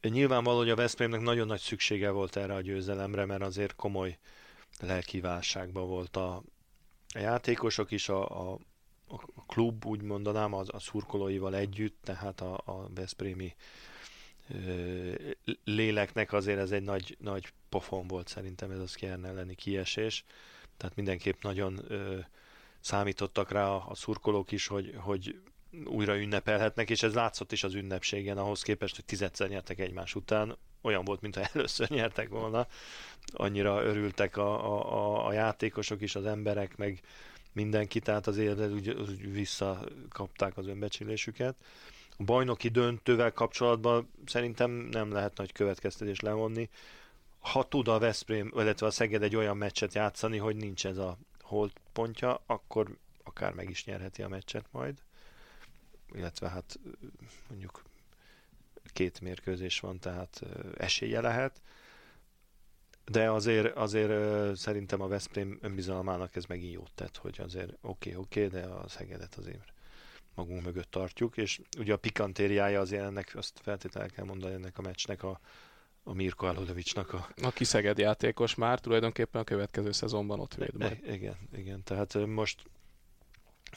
Nyilvánvaló, 0.00 0.58
hogy 0.58 0.70
a 0.70 0.76
Veszprémnek 0.76 1.20
nagyon 1.20 1.46
nagy 1.46 1.60
szüksége 1.60 2.10
volt 2.10 2.36
erre 2.36 2.54
a 2.54 2.60
győzelemre, 2.60 3.24
mert 3.24 3.42
azért 3.42 3.74
komoly 3.74 4.18
lelki 4.80 5.20
válságban 5.20 5.86
volt 5.86 6.16
a, 6.16 6.42
a 7.14 7.18
játékosok 7.18 7.90
is, 7.90 8.08
a, 8.08 8.50
a, 8.52 8.58
a 9.10 9.44
klub, 9.46 9.86
úgy 9.86 10.02
mondanám, 10.02 10.52
az, 10.52 10.68
a 10.72 10.78
szurkolóival 10.78 11.54
együtt, 11.54 11.98
tehát 12.04 12.40
a, 12.40 12.62
a 12.64 12.88
Veszprémi 12.94 13.54
léleknek 15.64 16.32
azért 16.32 16.58
ez 16.58 16.70
egy 16.70 16.82
nagy, 16.82 17.16
nagy 17.20 17.52
pofon 17.68 18.06
volt 18.06 18.28
szerintem 18.28 18.70
ez 18.70 18.78
az 18.78 18.94
Kern 18.94 19.24
elleni 19.24 19.54
kiesés. 19.54 20.24
Tehát 20.76 20.96
mindenképp 20.96 21.42
nagyon 21.42 21.80
ö, 21.88 22.18
számítottak 22.80 23.50
rá 23.50 23.68
a, 23.68 23.84
a 23.88 23.94
szurkolók 23.94 24.52
is, 24.52 24.66
hogy, 24.66 24.94
hogy 24.96 25.40
újra 25.84 26.18
ünnepelhetnek, 26.18 26.90
és 26.90 27.02
ez 27.02 27.14
látszott 27.14 27.52
is 27.52 27.64
az 27.64 27.74
ünnepségen, 27.74 28.38
ahhoz 28.38 28.62
képest, 28.62 28.94
hogy 28.94 29.04
tizedszer 29.04 29.48
nyertek 29.48 29.78
egymás 29.78 30.14
után, 30.14 30.56
olyan 30.80 31.04
volt, 31.04 31.20
mintha 31.20 31.48
először 31.52 31.88
nyertek 31.88 32.28
volna. 32.28 32.66
Annyira 33.32 33.82
örültek 33.82 34.36
a, 34.36 34.74
a, 34.94 35.26
a 35.26 35.32
játékosok 35.32 36.00
is, 36.00 36.14
az 36.14 36.26
emberek, 36.26 36.76
meg 36.76 37.00
mindenki, 37.58 38.00
tehát 38.00 38.26
azért 38.26 38.72
úgy, 38.72 38.88
úgy 38.90 39.32
visszakapták 39.32 40.56
az 40.56 40.66
önbecsülésüket. 40.66 41.56
A 42.18 42.22
bajnoki 42.24 42.68
döntővel 42.68 43.32
kapcsolatban 43.32 44.10
szerintem 44.26 44.70
nem 44.70 45.12
lehet 45.12 45.36
nagy 45.36 45.52
következtetés 45.52 46.20
levonni. 46.20 46.68
Ha 47.40 47.68
tud 47.68 47.88
a 47.88 47.98
Veszprém, 47.98 48.52
illetve 48.54 48.86
a 48.86 48.90
Szeged 48.90 49.22
egy 49.22 49.36
olyan 49.36 49.56
meccset 49.56 49.94
játszani, 49.94 50.38
hogy 50.38 50.56
nincs 50.56 50.86
ez 50.86 50.96
a 50.96 51.18
holt 51.40 51.80
pontja, 51.92 52.42
akkor 52.46 52.96
akár 53.24 53.52
meg 53.52 53.70
is 53.70 53.84
nyerheti 53.84 54.22
a 54.22 54.28
meccset 54.28 54.66
majd. 54.70 54.98
Illetve 56.14 56.48
hát 56.48 56.78
mondjuk 57.48 57.82
két 58.92 59.20
mérkőzés 59.20 59.80
van, 59.80 59.98
tehát 59.98 60.42
esélye 60.76 61.20
lehet. 61.20 61.60
De 63.10 63.30
azért, 63.30 63.76
azért 63.76 64.56
szerintem 64.56 65.00
a 65.00 65.08
Veszprém 65.08 65.58
önbizalmának 65.60 66.36
ez 66.36 66.44
megint 66.44 66.72
jót 66.72 66.90
tett, 66.94 67.16
hogy 67.16 67.40
azért 67.42 67.72
oké, 67.80 68.10
okay, 68.10 68.14
oké, 68.22 68.46
okay, 68.46 68.60
de 68.60 68.66
a 68.66 68.88
Szegedet 68.88 69.34
azért 69.34 69.72
magunk 70.34 70.64
mögött 70.64 70.90
tartjuk, 70.90 71.36
és 71.36 71.60
ugye 71.78 71.92
a 71.92 71.96
pikantériája 71.96 72.80
azért 72.80 73.02
ennek, 73.02 73.32
azt 73.34 73.60
feltétlenül 73.62 74.10
kell 74.10 74.24
mondani 74.24 74.54
ennek 74.54 74.78
a 74.78 74.82
meccsnek 74.82 75.22
a, 75.22 75.40
a 76.02 76.12
Mirko 76.12 76.46
Alodovicsnak 76.46 77.12
a... 77.12 77.28
Aki 77.42 77.64
Szeged 77.64 77.98
játékos 77.98 78.54
már, 78.54 78.80
tulajdonképpen 78.80 79.40
a 79.40 79.44
következő 79.44 79.92
szezonban 79.92 80.40
ott 80.40 80.54
véd 80.54 80.74
majd. 80.74 80.98
E, 81.06 81.12
igen, 81.12 81.36
igen, 81.52 81.82
tehát 81.82 82.26
most 82.26 82.62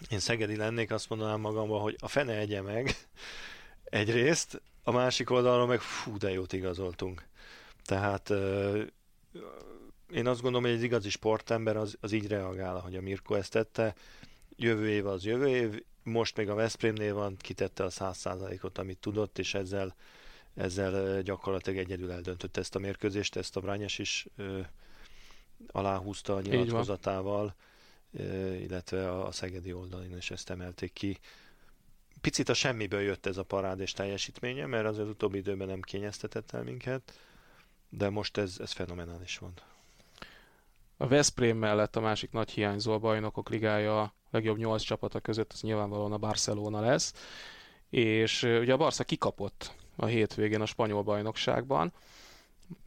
én 0.10 0.20
Szegedi 0.20 0.56
lennék, 0.56 0.92
azt 0.92 1.10
mondanám 1.10 1.40
magamban, 1.40 1.82
hogy 1.82 1.96
a 2.00 2.08
fene 2.08 2.38
egye 2.38 2.62
meg 2.62 2.96
egyrészt, 3.84 4.62
a 4.84 4.92
másik 4.92 5.30
oldalról 5.30 5.68
meg 5.68 5.80
fú, 5.80 6.18
de 6.18 6.32
jót 6.32 6.54
igazoltunk. 6.54 7.24
Tehát 7.84 8.32
én 10.12 10.28
azt 10.28 10.42
gondolom, 10.42 10.66
hogy 10.66 10.78
egy 10.78 10.84
igazi 10.84 11.10
sportember 11.10 11.78
az, 11.78 11.98
az 12.00 12.12
így 12.12 12.28
reagál, 12.28 12.80
hogy 12.80 12.96
a 12.96 13.02
Mirko 13.02 13.34
ezt 13.34 13.52
tette. 13.52 13.96
Jövő 14.56 14.90
év 14.90 15.08
az 15.08 15.26
jövő 15.26 15.48
év, 15.48 15.84
most 16.04 16.38
még 16.38 16.50
a 16.50 16.56
Veszprémnél 16.56 17.14
van, 17.14 17.36
kitette 17.38 17.84
a 17.84 17.90
száz 17.90 18.18
százalékot, 18.18 18.78
amit 18.78 18.98
tudott, 18.98 19.40
és 19.40 19.54
ezzel, 19.54 19.96
ezzel 20.56 21.22
gyakorlatilag 21.22 21.80
egyedül 21.80 22.12
eldöntött 22.12 22.58
ezt 22.58 22.76
a 22.76 22.80
mérkőzést, 22.80 23.36
ezt 23.36 23.56
a 23.56 23.60
Brányes 23.60 24.00
is 24.00 24.28
ö, 24.36 24.60
aláhúzta 25.68 26.36
a 26.36 26.42
nyilatkozatával, 26.42 27.56
ö, 28.14 28.54
illetve 28.54 29.12
a, 29.12 29.28
a 29.28 29.32
Szegedi 29.32 29.74
oldalon 29.74 30.18
is 30.18 30.32
ezt 30.32 30.50
emelték 30.50 30.94
ki. 30.94 31.20
Picit 32.22 32.50
a 32.50 32.54
semmiből 32.54 33.02
jött 33.02 33.26
ez 33.26 33.38
a 33.38 33.44
parádés 33.44 33.92
teljesítménye, 33.92 34.66
mert 34.66 34.86
az, 34.86 34.98
az 34.98 35.08
utóbbi 35.08 35.38
időben 35.38 35.68
nem 35.68 35.82
kényeztetett 35.82 36.52
el 36.52 36.64
minket, 36.64 37.14
de 37.92 38.10
most 38.10 38.38
ez, 38.38 38.58
ez 38.60 38.72
fenomenális 38.72 39.38
van. 39.38 39.54
A 40.98 41.08
Veszprém 41.08 41.58
mellett 41.58 41.96
a 41.96 42.02
másik 42.02 42.32
nagy 42.32 42.52
hiányzó 42.52 42.94
a 42.94 42.98
bajnokok 42.98 43.50
ligája 43.50 44.02
a 44.02 44.14
legjobb 44.30 44.58
nyolc 44.58 44.82
csapata 44.82 45.20
között, 45.20 45.52
az 45.54 45.62
nyilvánvalóan 45.62 46.12
a 46.12 46.18
Barcelona 46.18 46.80
lesz, 46.80 47.14
és 47.90 48.44
ugye 48.44 48.74
a 48.74 48.78
Barca 48.78 49.04
kikapott 49.04 49.76
a 49.96 50.06
hétvégén 50.06 50.62
a 50.62 50.66
spanyol 50.66 51.04
bajnokságban, 51.04 51.94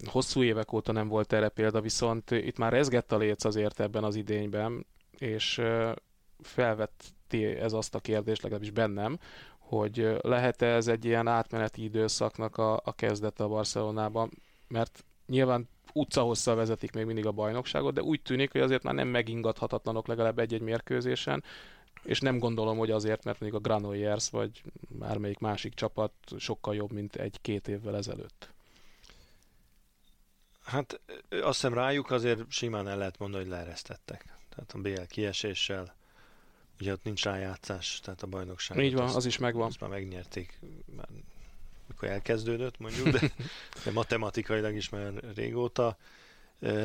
hosszú 0.04 0.42
évek 0.42 0.72
óta 0.72 0.92
nem 0.92 1.08
volt 1.08 1.32
erre 1.32 1.48
példa, 1.48 1.80
viszont 1.80 2.30
itt 2.30 2.58
már 2.58 2.72
rezgett 2.72 3.12
a 3.12 3.16
léc 3.16 3.44
azért 3.44 3.80
ebben 3.80 4.04
az 4.04 4.14
idényben, 4.14 4.86
és 5.18 5.60
felvetti 6.40 7.44
ez 7.44 7.72
azt 7.72 7.94
a 7.94 8.00
kérdést, 8.00 8.42
legalábbis 8.42 8.70
bennem, 8.70 9.18
hogy 9.58 10.18
lehet-e 10.20 10.66
ez 10.66 10.88
egy 10.88 11.04
ilyen 11.04 11.26
átmeneti 11.26 11.82
időszaknak 11.82 12.56
a, 12.56 12.80
a 12.84 12.92
kezdete 12.92 13.44
a 13.44 13.48
Barcelonában, 13.48 14.30
mert 14.74 15.04
nyilván 15.26 15.68
utcahosszal 15.92 16.54
vezetik 16.54 16.92
még 16.92 17.04
mindig 17.04 17.26
a 17.26 17.32
bajnokságot, 17.32 17.94
de 17.94 18.02
úgy 18.02 18.22
tűnik, 18.22 18.52
hogy 18.52 18.60
azért 18.60 18.82
már 18.82 18.94
nem 18.94 19.08
megingathatatlanok 19.08 20.06
legalább 20.06 20.38
egy-egy 20.38 20.60
mérkőzésen, 20.60 21.44
és 22.02 22.20
nem 22.20 22.38
gondolom, 22.38 22.78
hogy 22.78 22.90
azért, 22.90 23.24
mert 23.24 23.40
még 23.40 23.54
a 23.54 23.58
Granollers 23.58 24.30
vagy 24.30 24.62
bármelyik 24.88 25.38
másik 25.38 25.74
csapat 25.74 26.12
sokkal 26.38 26.74
jobb, 26.74 26.92
mint 26.92 27.16
egy-két 27.16 27.68
évvel 27.68 27.96
ezelőtt. 27.96 28.52
Hát 30.64 31.00
azt 31.28 31.60
hiszem 31.60 31.74
rájuk 31.74 32.10
azért 32.10 32.50
simán 32.50 32.88
el 32.88 32.98
lehet 32.98 33.18
mondani, 33.18 33.42
hogy 33.42 33.52
leeresztettek. 33.52 34.24
Tehát 34.48 34.72
a 34.72 34.78
BL 34.78 35.06
kieséssel, 35.08 35.94
ugye 36.80 36.92
ott 36.92 37.04
nincs 37.04 37.24
rájátszás, 37.24 38.00
tehát 38.02 38.22
a 38.22 38.26
bajnokság. 38.26 38.78
Így 38.78 38.94
van, 38.94 39.08
az 39.08 39.26
is 39.26 39.38
megvan. 39.38 39.66
Azt 39.66 39.80
már 39.80 39.90
megnyerték, 39.90 40.60
már 40.96 41.08
mikor 42.04 42.16
elkezdődött 42.16 42.78
mondjuk, 42.78 43.08
de, 43.08 43.30
de 43.84 43.90
matematikailag 43.90 44.74
is 44.74 44.88
már 44.88 45.12
régóta 45.34 45.96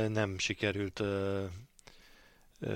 nem 0.07 0.37
sikerült 0.37 1.01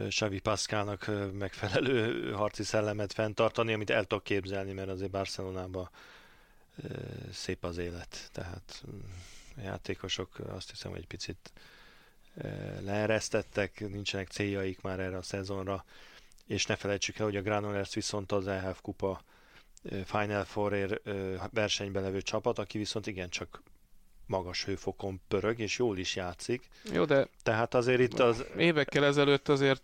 Xavi 0.08 0.40
Pascalnak 0.40 1.12
megfelelő 1.34 2.32
harci 2.32 2.64
szellemet 2.64 3.14
fenntartani, 3.14 3.74
amit 3.74 3.90
el 3.90 4.06
tudok 4.06 4.24
képzelni, 4.24 4.74
mert 4.74 4.90
azért 4.90 5.12
Barcelonában 5.12 5.90
szép 7.32 7.64
az 7.64 7.78
élet. 7.78 8.30
Tehát 8.32 8.84
mm, 8.92 9.00
a 9.58 9.62
játékosok 9.62 10.40
azt 10.40 10.70
hiszem, 10.70 10.92
hogy 10.92 11.00
egy 11.00 11.08
picit 11.08 11.52
leeresztettek, 12.80 13.80
nincsenek 13.80 14.28
céljaik 14.28 14.82
már 14.82 15.00
erre 15.00 15.18
a 15.18 15.22
szezonra, 15.22 15.86
és 16.48 16.66
ne 16.66 16.76
felejtsük 16.76 17.18
el, 17.18 17.26
hogy 17.26 17.36
a 17.36 17.42
Granollers 17.42 17.94
viszont 17.94 18.32
az 18.32 18.48
EHF 18.48 18.82
kupa 18.82 19.24
Final 20.06 20.44
four 20.44 21.02
versenyben 21.52 22.04
levő 22.04 22.22
csapat, 22.22 22.60
aki 22.60 22.78
viszont 22.78 23.08
igencsak 23.08 23.64
magas 24.26 24.66
hőfokon 24.66 25.22
pörög, 25.28 25.60
és 25.60 25.78
jól 25.78 25.98
is 25.98 26.16
játszik. 26.16 26.68
Jó, 26.92 27.06
de 27.06 27.28
tehát 27.44 27.74
azért 27.74 28.00
itt 28.00 28.20
az... 28.20 28.46
Évekkel 28.58 29.06
ezelőtt 29.06 29.50
azért 29.50 29.82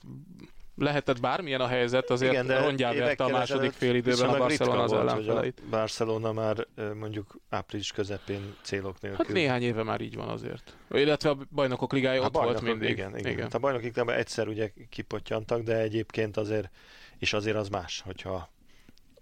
lehetett 0.75 1.19
bármilyen 1.19 1.61
a 1.61 1.67
helyzet, 1.67 2.09
azért 2.09 2.31
Igen, 2.31 2.47
de 2.47 2.59
rongyá 2.59 2.93
verte 2.93 3.23
a 3.23 3.29
második 3.29 3.71
fél 3.71 3.95
időben 3.95 4.29
a 4.29 4.37
Barcelona 4.37 4.83
az 4.83 4.93
ellenfeleit. 4.93 5.61
A 5.65 5.69
Barcelona 5.69 6.31
már 6.31 6.67
mondjuk 6.93 7.35
április 7.49 7.91
közepén 7.91 8.55
célok 8.61 9.01
nélkül. 9.01 9.25
Hát 9.25 9.33
néhány 9.33 9.61
éve 9.61 9.83
már 9.83 10.01
így 10.01 10.15
van 10.15 10.29
azért. 10.29 10.75
Illetve 10.91 11.29
a 11.29 11.37
bajnokok 11.51 11.93
ligája 11.93 12.21
ott 12.21 12.31
bajnokok, 12.31 12.61
volt 12.61 12.71
mindig. 12.71 12.89
Igen, 12.89 13.17
igen. 13.17 13.31
igen. 13.31 13.43
Hát 13.43 13.53
a 13.53 13.59
bajnokok 13.59 14.11
egyszer 14.11 14.47
ugye 14.47 14.71
kipottyantak, 14.89 15.61
de 15.61 15.77
egyébként 15.77 16.37
azért, 16.37 16.69
és 17.17 17.33
azért 17.33 17.55
az 17.55 17.69
más, 17.69 18.01
hogyha 18.05 18.49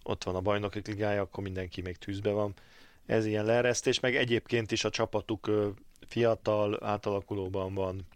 ott 0.07 0.23
van 0.23 0.35
a 0.35 0.41
bajnoki 0.41 0.81
ligája, 0.85 1.21
akkor 1.21 1.43
mindenki 1.43 1.81
még 1.81 1.97
tűzbe 1.97 2.31
van. 2.31 2.53
Ez 3.05 3.25
ilyen 3.25 3.45
leeresztés, 3.45 3.99
meg 3.99 4.15
egyébként 4.15 4.71
is 4.71 4.83
a 4.83 4.89
csapatuk 4.89 5.51
fiatal, 6.07 6.83
átalakulóban 6.83 7.73
van. 7.73 8.07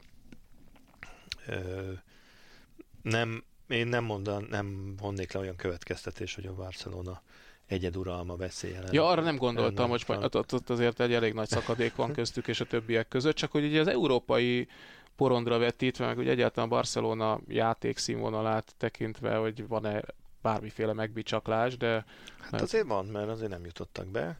Nem, 3.02 3.44
én 3.68 3.88
nem 3.88 4.04
mondan, 4.04 4.48
nem 4.50 4.96
vonnék 4.98 5.32
le 5.32 5.40
olyan 5.40 5.56
következtetés, 5.56 6.36
hogy 6.36 6.46
a 6.46 6.54
Barcelona 6.54 7.22
egyeduralma 7.68 8.36
veszélye 8.36 8.82
Ja, 8.92 9.08
arra 9.08 9.22
nem 9.22 9.38
gondoltam, 9.38 9.90
hogy 9.90 10.04
ott, 10.08 10.36
ott, 10.36 10.54
ott 10.54 10.70
azért 10.70 11.00
egy 11.00 11.14
elég 11.14 11.34
nagy 11.34 11.48
szakadék 11.48 11.96
van 11.96 12.14
köztük 12.14 12.48
és 12.48 12.60
a 12.60 12.66
többiek 12.66 13.08
között, 13.08 13.36
csak 13.36 13.52
hogy 13.52 13.64
ugye 13.64 13.80
az 13.80 13.88
európai 13.88 14.68
porondra 15.16 15.58
vetítve, 15.58 16.06
meg 16.06 16.18
ugye 16.18 16.32
egyáltalán 16.32 16.70
Barcelona 16.70 17.40
játékszínvonalát 17.48 18.74
tekintve, 18.78 19.36
hogy 19.36 19.68
van-e 19.68 20.02
bármiféle 20.42 20.94
megbicsaklás, 20.94 21.78
de... 21.78 22.06
Hát 22.40 22.62
azért 22.62 22.88
van, 22.88 23.06
mert 23.06 23.30
azért 23.30 23.50
nem 23.50 23.66
jutottak 23.66 24.08
be, 24.08 24.40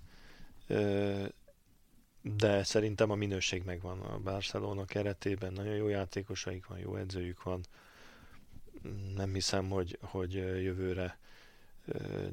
de 2.22 2.64
szerintem 2.64 3.10
a 3.10 3.16
minőség 3.16 3.64
megvan. 3.64 4.00
A 4.00 4.18
Barcelona 4.20 4.86
keretében, 4.86 5.54
nagyon 5.54 5.76
jó 5.76 5.88
játékosaik 5.88 6.66
van, 6.66 6.78
jó 6.78 6.96
edzőjük 6.96 7.44
van, 7.44 7.62
nem 9.16 9.34
hiszem, 9.34 9.70
hogy, 9.70 9.98
hogy 10.02 10.34
jövőre 10.34 11.20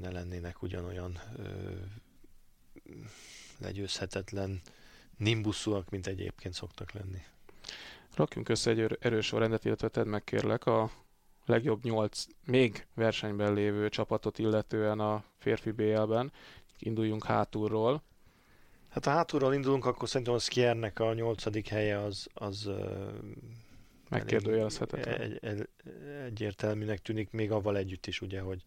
ne 0.00 0.11
lennének 0.11 0.62
ugyanolyan 0.62 1.18
legyőzhetetlen 3.59 4.61
nimbuszúak, 5.16 5.90
mint 5.90 6.07
egyébként 6.07 6.54
szoktak 6.54 6.92
lenni. 6.92 7.22
Rakjunk 8.14 8.48
össze 8.48 8.70
egy 8.70 8.98
erős 9.00 9.26
sorrendet, 9.26 9.64
illetve 9.64 9.88
tedd 9.88 10.07
meg 10.07 10.24
kérlek 10.24 10.66
a 10.66 10.90
legjobb 11.48 11.84
nyolc 11.84 12.24
még 12.44 12.87
versenyben 12.94 13.52
lévő 13.52 13.88
csapatot 13.88 14.38
illetően 14.38 15.00
a 15.00 15.24
férfi 15.38 15.70
BL-ben. 15.70 16.32
Induljunk 16.78 17.24
hátulról. 17.24 18.02
Hát 18.88 19.04
ha 19.04 19.11
hátulról 19.11 19.54
indulunk, 19.54 19.84
akkor 19.84 20.08
szerintem 20.08 20.34
a 20.34 20.38
Skiernek 20.38 21.00
a 21.00 21.14
nyolcadik 21.14 21.68
helye 21.68 21.98
az, 21.98 22.28
az 22.34 22.70
megkérdőjelezhetetlen. 24.08 25.20
Egy, 25.20 25.38
egy, 25.40 25.68
egyértelműnek 26.24 26.99
tűnik, 26.99 27.30
még 27.30 27.51
avval 27.51 27.76
együtt 27.76 28.07
is, 28.07 28.20
ugye, 28.20 28.40
hogy 28.40 28.64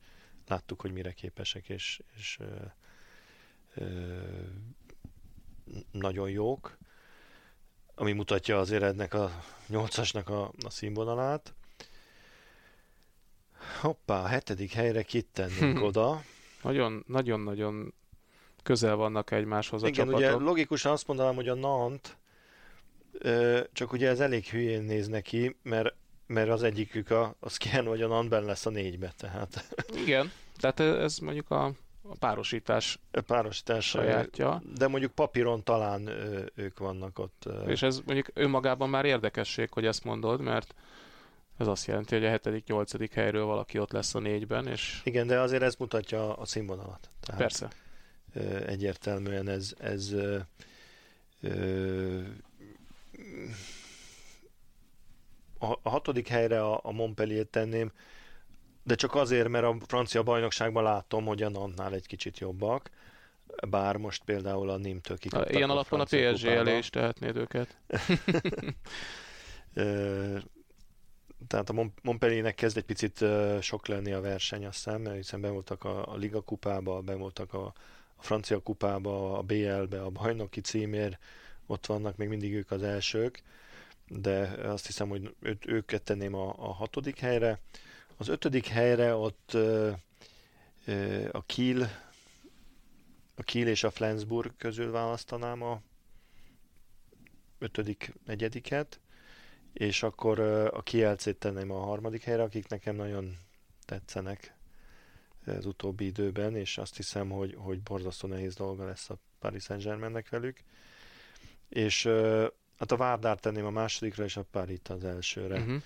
láttuk, 0.48 0.82
hogy 0.82 0.92
mire 0.92 1.12
képesek, 1.12 1.70
és, 1.70 2.02
és 2.16 2.40
ö, 2.40 2.46
ö, 3.76 4.20
nagyon 5.92 6.30
jók, 6.30 6.78
ami 7.96 8.12
mutatja 8.12 8.60
azért 8.60 8.84
ennek 8.84 9.14
a 9.14 9.32
nyolcasnak 9.68 10.30
a, 10.30 10.52
a 10.66 10.70
színvonalát. 10.70 11.54
Hoppá, 13.80 14.22
a 14.22 14.28
hetedik 14.28 14.72
helyre 14.72 15.02
kit 15.02 15.28
tennénk 15.34 15.78
hm. 15.78 15.84
oda? 15.90 16.24
Nagyon, 16.64 17.04
nagyon-nagyon 17.08 17.94
közel 18.64 18.96
vannak 18.96 19.32
egymáshoz 19.32 19.84
a 19.84 19.88
Igen, 19.88 20.06
csapatok. 20.06 20.20
ugye 20.20 20.46
logikusan 20.46 20.92
azt 20.92 21.08
mondanám, 21.08 21.36
hogy 21.36 21.48
a 21.48 21.56
Nant, 21.56 22.18
csak 23.74 23.92
ugye 23.92 24.10
ez 24.10 24.20
elég 24.20 24.46
hülyén 24.46 24.84
néz 24.84 25.08
neki, 25.08 25.56
mert 25.64 25.96
mert 26.32 26.50
az 26.50 26.64
egyikük 26.64 27.10
a, 27.10 27.36
a 27.40 27.50
Skien 27.50 27.86
vagy 27.86 28.02
a 28.02 28.08
Nanben 28.08 28.44
lesz 28.44 28.66
a 28.66 28.70
négybe, 28.70 29.14
tehát. 29.18 29.76
Igen, 29.96 30.32
tehát 30.56 30.80
ez 30.80 31.18
mondjuk 31.18 31.52
a, 31.52 31.66
a 32.02 32.16
párosítás, 32.20 33.00
a 33.12 33.22
párosítás 33.22 33.90
sajátja. 33.90 34.62
De 34.76 34.88
mondjuk 34.88 35.12
papíron 35.12 35.64
talán 35.64 36.08
ők 36.56 36.80
vannak 36.80 37.20
ott. 37.20 37.50
És 37.68 37.82
ez 37.82 38.02
mondjuk 38.06 38.28
önmagában 38.34 38.90
már 38.90 39.06
érdekesség, 39.06 39.70
hogy 39.72 39.86
ezt 39.86 40.04
mondod, 40.04 40.42
mert 40.42 40.76
ez 41.62 41.68
azt 41.68 41.86
jelenti, 41.86 42.16
hogy 42.16 42.26
a 42.26 42.40
7.-8. 42.40 43.10
helyről 43.14 43.46
valaki 43.46 43.80
ott 43.80 43.92
lesz 43.92 44.16
a 44.16 44.20
négyben, 44.20 44.68
és... 44.68 45.02
Igen, 45.04 45.28
de 45.28 45.40
azért 45.40 45.62
ez 45.62 45.76
mutatja 45.76 46.36
a 46.36 46.46
színvonalat. 46.46 47.10
Tehát 47.20 47.42
Persze. 47.42 47.70
Egyértelműen 48.66 49.48
ez, 49.48 49.74
ez 49.80 50.12
ö, 50.12 50.38
ö, 51.42 52.22
a 55.60 55.90
hatodik 55.90 56.28
helyre 56.28 56.64
a, 56.64 56.80
a 56.84 56.92
Montpellier 56.92 57.46
tenném, 57.46 57.92
de 58.84 58.96
csak 58.96 59.16
azért, 59.16 59.48
mert 59.48 59.66
a 59.66 59.78
francia 59.88 60.24
bajnokságban 60.24 60.84
látom, 60.84 61.26
hogy 61.26 61.44
a 61.44 61.50
Nantnál 61.50 61.94
egy 61.94 62.08
kicsit 62.08 62.40
jobbak, 62.40 62.90
bár 63.70 63.98
most 63.98 64.24
például 64.24 64.70
a 64.70 64.78
Nimtől 64.78 65.18
kikaptak 65.18 65.56
Ilyen 65.56 65.70
alapon 65.70 66.00
a, 66.00 66.04
a 66.04 66.06
PSG 66.06 66.46
elé 66.46 66.78
is 66.78 66.90
tehetnéd 66.90 67.36
őket. 67.36 67.78
tehát 71.48 71.70
a 71.70 71.92
Montpelliernek 72.02 72.56
kezd 72.56 72.78
egy 72.78 72.84
picit 72.84 73.26
sok 73.62 73.88
lenni 73.88 74.12
a 74.12 74.22
verseny, 74.22 74.66
azt 74.66 74.84
hiszem, 74.84 75.12
hiszen 75.12 75.42
be 75.42 75.50
voltak 75.50 75.84
a, 75.84 76.14
a 76.14 76.16
Liga 76.16 76.42
kupába, 76.42 77.02
be 77.02 77.16
voltak 77.16 77.54
a, 77.54 77.74
a 78.16 78.24
francia 78.24 78.60
kupába, 78.60 79.38
a 79.38 79.42
BL-be, 79.42 80.02
a 80.02 80.10
bajnoki 80.10 80.62
címér, 80.62 81.18
ott 81.66 81.86
vannak 81.86 82.18
még 82.18 82.28
mindig 82.28 82.54
ők 82.54 82.72
az 82.72 82.84
elsők, 82.84 83.44
de 84.08 84.40
azt 84.64 84.86
hiszem, 84.86 85.10
hogy 85.10 85.36
őt, 85.40 85.68
őket 85.68 86.04
tenném 86.04 86.34
a, 86.34 86.56
a 86.58 86.74
hatodik 86.74 87.20
helyre. 87.20 87.60
Az 88.18 88.28
ötödik 88.28 88.68
helyre 88.68 89.16
ott 89.16 89.54
ö, 89.54 89.92
ö, 90.86 91.28
a 91.32 91.44
Kiel, 91.46 91.90
a 93.36 93.44
Kiel 93.44 93.68
és 93.68 93.84
a 93.84 93.92
Flensburg 93.92 94.54
közül 94.58 94.92
választanám 94.92 95.62
a 95.62 95.82
ötödik, 97.60 98.14
negyediket, 98.26 99.00
és 99.74 100.04
akkor 100.04 100.40
a 100.74 100.82
Kielcét 100.82 101.38
tenném 101.38 101.72
a 101.72 101.80
harmadik 101.80 102.24
helyre, 102.24 102.44
akik 102.44 102.68
nekem 102.68 102.96
nagyon 102.96 103.38
tetszenek 103.86 104.56
az 105.46 105.66
utóbbi 105.66 106.06
időben, 106.06 106.56
és 106.56 106.78
azt 106.78 106.96
hiszem, 106.96 107.30
hogy, 107.30 107.56
hogy 107.58 107.82
borzasztó 107.82 108.28
nehéz 108.28 108.56
dolga 108.56 108.86
lesz 108.86 109.10
a 109.10 109.18
Paris 109.40 109.64
Saint-Germainnek 109.64 110.30
velük. 110.30 110.64
És 111.70 112.06
hát 112.78 112.92
a 112.92 112.98
Várdár 112.98 113.40
tenném 113.40 113.66
a 113.66 113.70
másodikra, 113.70 114.24
és 114.24 114.38
a 114.38 114.46
Párit 114.52 114.88
az 114.88 115.04
elsőre. 115.04 115.60
Uh-huh. 115.60 115.82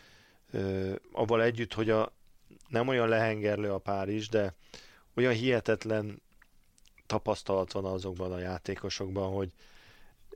Uh, 0.53 0.95
avval 1.11 1.43
együtt, 1.43 1.73
hogy 1.73 1.89
a, 1.89 2.11
nem 2.67 2.87
olyan 2.87 3.07
lehengerlő 3.07 3.71
a 3.71 3.77
Párizs, 3.77 4.29
de 4.29 4.53
olyan 5.13 5.33
hihetetlen 5.33 6.21
tapasztalat 7.05 7.71
van 7.71 7.85
azokban 7.85 8.31
a 8.31 8.39
játékosokban, 8.39 9.33
hogy 9.33 9.51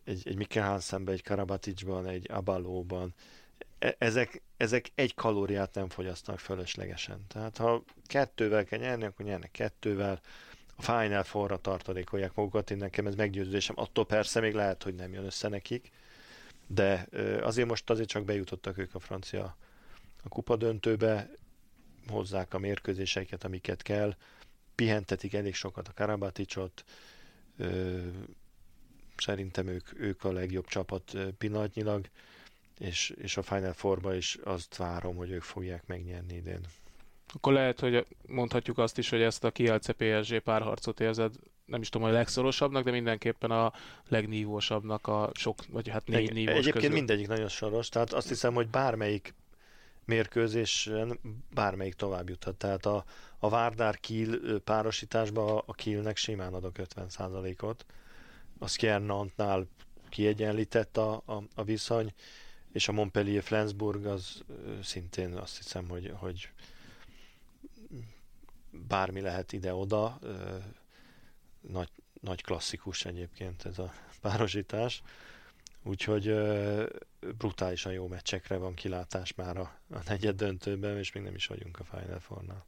egy, 0.04 0.28
egy 0.28 0.36
Mikkel 0.36 0.68
Hansenben, 0.68 1.14
egy 1.14 1.24
Karabaticsban, 1.24 2.08
egy 2.08 2.32
Abalóban, 2.32 3.14
ezek, 3.80 4.42
ezek 4.58 4.92
egy 4.96 5.14
kalóriát 5.14 5.74
nem 5.74 5.90
fogyasztanak 5.90 6.40
fölöslegesen. 6.40 7.26
Tehát 7.28 7.58
ha 7.58 7.84
kettővel 8.06 8.64
kell 8.64 8.80
nyerni, 8.80 9.06
akkor 9.06 9.26
nyernek 9.26 9.52
kettővel, 9.52 10.22
a 10.76 10.82
Final 10.82 11.24
forra 11.24 11.58
tartalékolják 11.58 12.34
magukat, 12.34 12.72
én 12.72 12.78
nekem 12.78 13.08
ez 13.08 13.16
meggyőződésem, 13.16 13.76
attól 13.80 14.06
persze 14.06 14.40
még 14.40 14.54
lehet, 14.54 14.84
hogy 14.84 14.96
nem 14.96 15.14
jön 15.14 15.26
össze 15.26 15.48
nekik, 15.48 15.92
de 16.68 17.08
azért 17.42 17.68
most 17.68 17.90
azért 17.90 18.10
csak 18.10 18.26
bejutottak 18.26 18.78
ők 18.78 18.96
a 18.96 19.00
francia 19.00 19.58
a 20.24 20.30
kupa 20.30 20.56
döntőbe, 20.56 21.30
hozzák 22.08 22.54
a 22.54 22.60
mérkőzéseiket, 22.60 23.44
amiket 23.44 23.82
kell, 23.82 24.16
pihentetik 24.76 25.34
elég 25.34 25.56
sokat 25.56 25.88
a 25.88 25.94
Karabaticsot, 25.94 26.84
szerintem 29.18 29.68
ők, 29.68 30.00
ők 30.00 30.24
a 30.24 30.32
legjobb 30.32 30.68
csapat 30.68 31.18
pillanatnyilag, 31.38 32.10
és, 32.80 33.14
és 33.22 33.38
a 33.38 33.42
Final 33.42 33.74
Four-ba 33.74 34.16
is 34.16 34.38
azt 34.44 34.76
várom, 34.76 35.16
hogy 35.16 35.32
ők 35.32 35.42
fogják 35.42 35.88
megnyerni 35.88 36.36
idén. 36.36 36.62
Akkor 37.34 37.54
lehet, 37.54 37.80
hogy 37.80 38.06
mondhatjuk 38.28 38.78
azt 38.78 38.98
is, 38.98 39.10
hogy 39.10 39.22
ezt 39.22 39.44
a 39.44 39.52
Kielce 39.52 39.94
PSG 39.94 40.40
párharcot 40.40 41.00
érzed, 41.00 41.36
nem 41.66 41.82
is 41.82 41.90
tudom, 41.90 42.08
a 42.08 42.12
legszorosabbnak, 42.12 42.84
de 42.84 42.92
mindenképpen 42.92 43.52
a 43.52 43.74
legnívósabbnak 44.08 45.08
a 45.08 45.30
sok, 45.34 45.58
vagy 45.70 45.88
hát 45.88 46.08
négy 46.08 46.30
Egy, 46.30 46.34
nívós 46.34 46.54
Egyébként 46.54 46.76
közül. 46.76 46.92
mindegyik 46.92 47.28
nagyon 47.28 47.48
soros, 47.48 47.90
tehát 47.90 48.14
azt 48.14 48.28
hiszem, 48.28 48.54
hogy 48.54 48.68
bármelyik 48.68 49.34
mérkőzésen 50.06 51.20
bármelyik 51.54 51.94
tovább 51.94 52.30
juthat. 52.30 52.56
Tehát 52.56 52.86
a, 52.86 53.04
a 53.40 53.50
Várdár 53.50 54.00
Kiel 54.00 54.60
párosításban 54.64 55.64
a 55.66 55.74
Kielnek 55.74 56.18
simán 56.18 56.54
adok 56.54 56.76
50%-ot. 56.78 57.86
A 58.60 58.68
Skjernantnál 58.68 59.68
kiegyenlített 60.10 60.98
a, 60.98 61.22
a, 61.26 61.44
a 61.56 61.64
viszony, 61.64 62.14
és 62.80 62.88
a 62.88 62.92
Montpellier 62.92 63.44
Flensburg 63.44 64.06
az 64.06 64.44
szintén 64.84 65.34
azt 65.34 65.58
hiszem, 65.58 65.88
hogy, 65.88 66.14
hogy 66.16 66.50
bármi 68.72 69.22
lehet 69.22 69.54
ide-oda. 69.54 70.20
Nagy, 71.62 71.90
nagy 72.22 72.42
klasszikus 72.42 73.06
egyébként 73.06 73.66
ez 73.66 73.80
a 73.80 73.94
párosítás. 74.22 75.02
Úgyhogy 75.84 76.34
brutálisan 77.38 77.92
jó 77.92 78.08
meccsekre 78.08 78.58
van 78.58 78.74
kilátás 78.74 79.34
már 79.34 79.58
a, 79.58 79.80
a 79.90 80.00
negyed 80.06 80.36
döntőben, 80.36 80.98
és 80.98 81.12
még 81.12 81.24
nem 81.24 81.36
is 81.36 81.48
vagyunk 81.48 81.80
a 81.80 81.84
Final 81.84 82.20
Four-nál. 82.20 82.66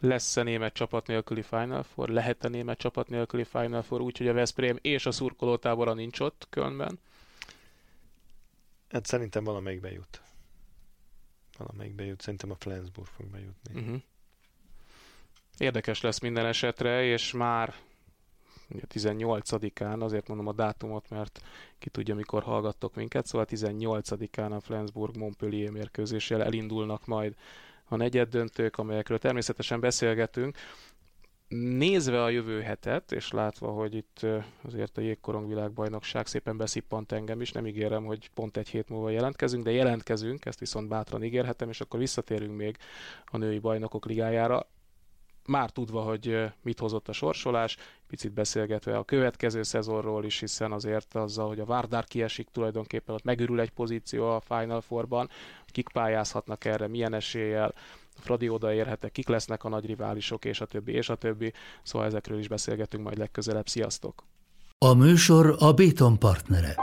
Lesz-e 0.00 0.42
német 0.42 0.72
csapat 0.72 1.06
nélküli 1.06 1.42
Final 1.42 1.82
Four? 1.82 2.08
Lehet-e 2.08 2.48
német 2.48 2.78
csapat 2.78 3.08
nélküli 3.08 3.44
Final 3.44 3.82
Four, 3.82 4.00
úgyhogy 4.00 4.28
a 4.28 4.32
Veszprém 4.32 4.78
és 4.82 5.06
a 5.06 5.10
szurkolótábora 5.10 5.94
nincs 5.94 6.20
ott 6.20 6.46
Kölnben? 6.50 6.98
Hát 8.88 9.06
szerintem 9.06 9.44
valamelyik 9.44 9.80
bejut. 9.80 10.22
Valamelyik 11.58 11.94
bejut. 11.94 12.20
Szerintem 12.20 12.50
a 12.50 12.56
Flensburg 12.58 13.08
fog 13.08 13.26
bejutni. 13.26 13.80
Uh-huh. 13.80 14.02
Érdekes 15.58 16.00
lesz 16.00 16.18
minden 16.18 16.46
esetre, 16.46 17.04
és 17.04 17.32
már 17.32 17.74
ugye 18.68 18.82
18-án, 18.94 20.00
azért 20.00 20.28
mondom 20.28 20.46
a 20.46 20.52
dátumot, 20.52 21.10
mert 21.10 21.40
ki 21.78 21.90
tudja, 21.90 22.14
mikor 22.14 22.42
hallgattok 22.42 22.94
minket, 22.94 23.26
szóval 23.26 23.46
18-án 23.50 24.56
a 24.56 24.60
Flensburg-Montpellier 24.60 25.70
mérkőzéssel 25.70 26.42
elindulnak 26.42 27.06
majd 27.06 27.34
a 27.84 27.96
negyed 27.96 28.28
döntők, 28.28 28.76
amelyekről 28.76 29.18
természetesen 29.18 29.80
beszélgetünk. 29.80 30.56
Nézve 31.48 32.22
a 32.22 32.28
jövő 32.28 32.60
hetet, 32.60 33.12
és 33.12 33.30
látva, 33.30 33.70
hogy 33.70 33.94
itt 33.94 34.26
azért 34.62 34.98
a 34.98 35.00
jégkorong 35.00 35.48
világbajnokság 35.48 36.26
szépen 36.26 36.56
beszippant 36.56 37.12
engem 37.12 37.40
is, 37.40 37.52
nem 37.52 37.66
ígérem, 37.66 38.04
hogy 38.04 38.30
pont 38.34 38.56
egy 38.56 38.68
hét 38.68 38.88
múlva 38.88 39.10
jelentkezünk, 39.10 39.64
de 39.64 39.70
jelentkezünk, 39.70 40.44
ezt 40.44 40.58
viszont 40.58 40.88
bátran 40.88 41.24
ígérhetem, 41.24 41.68
és 41.68 41.80
akkor 41.80 41.98
visszatérünk 41.98 42.56
még 42.56 42.76
a 43.24 43.36
női 43.36 43.58
bajnokok 43.58 44.06
ligájára. 44.06 44.68
Már 45.44 45.70
tudva, 45.70 46.02
hogy 46.02 46.44
mit 46.62 46.78
hozott 46.78 47.08
a 47.08 47.12
sorsolás, 47.12 47.76
picit 48.06 48.32
beszélgetve 48.32 48.98
a 48.98 49.04
következő 49.04 49.62
szezonról 49.62 50.24
is, 50.24 50.40
hiszen 50.40 50.72
azért 50.72 51.14
azzal, 51.14 51.48
hogy 51.48 51.60
a 51.60 51.64
Várdár 51.64 52.04
kiesik, 52.04 52.48
tulajdonképpen 52.48 53.14
ott 53.14 53.24
megürül 53.24 53.60
egy 53.60 53.70
pozíció 53.70 54.30
a 54.30 54.40
Final 54.40 54.80
Four-ban, 54.80 55.30
kik 55.66 55.88
pályázhatnak 55.88 56.64
erre, 56.64 56.88
milyen 56.88 57.14
eséllyel, 57.14 57.74
Fradi 58.18 58.48
odaérhetek, 58.48 59.12
kik 59.12 59.28
lesznek 59.28 59.64
a 59.64 59.68
nagy 59.68 59.86
riválisok, 59.86 60.44
és 60.44 60.60
a 60.60 60.66
többi, 60.66 60.92
és 60.92 61.08
a 61.08 61.14
többi. 61.14 61.52
Szóval 61.82 62.06
ezekről 62.06 62.38
is 62.38 62.48
beszélgetünk 62.48 63.02
majd 63.04 63.18
legközelebb. 63.18 63.68
Sziasztok! 63.68 64.24
A 64.78 64.94
műsor 64.94 65.56
a 65.58 65.72
Béton 65.72 66.18
partnere. 66.18 66.74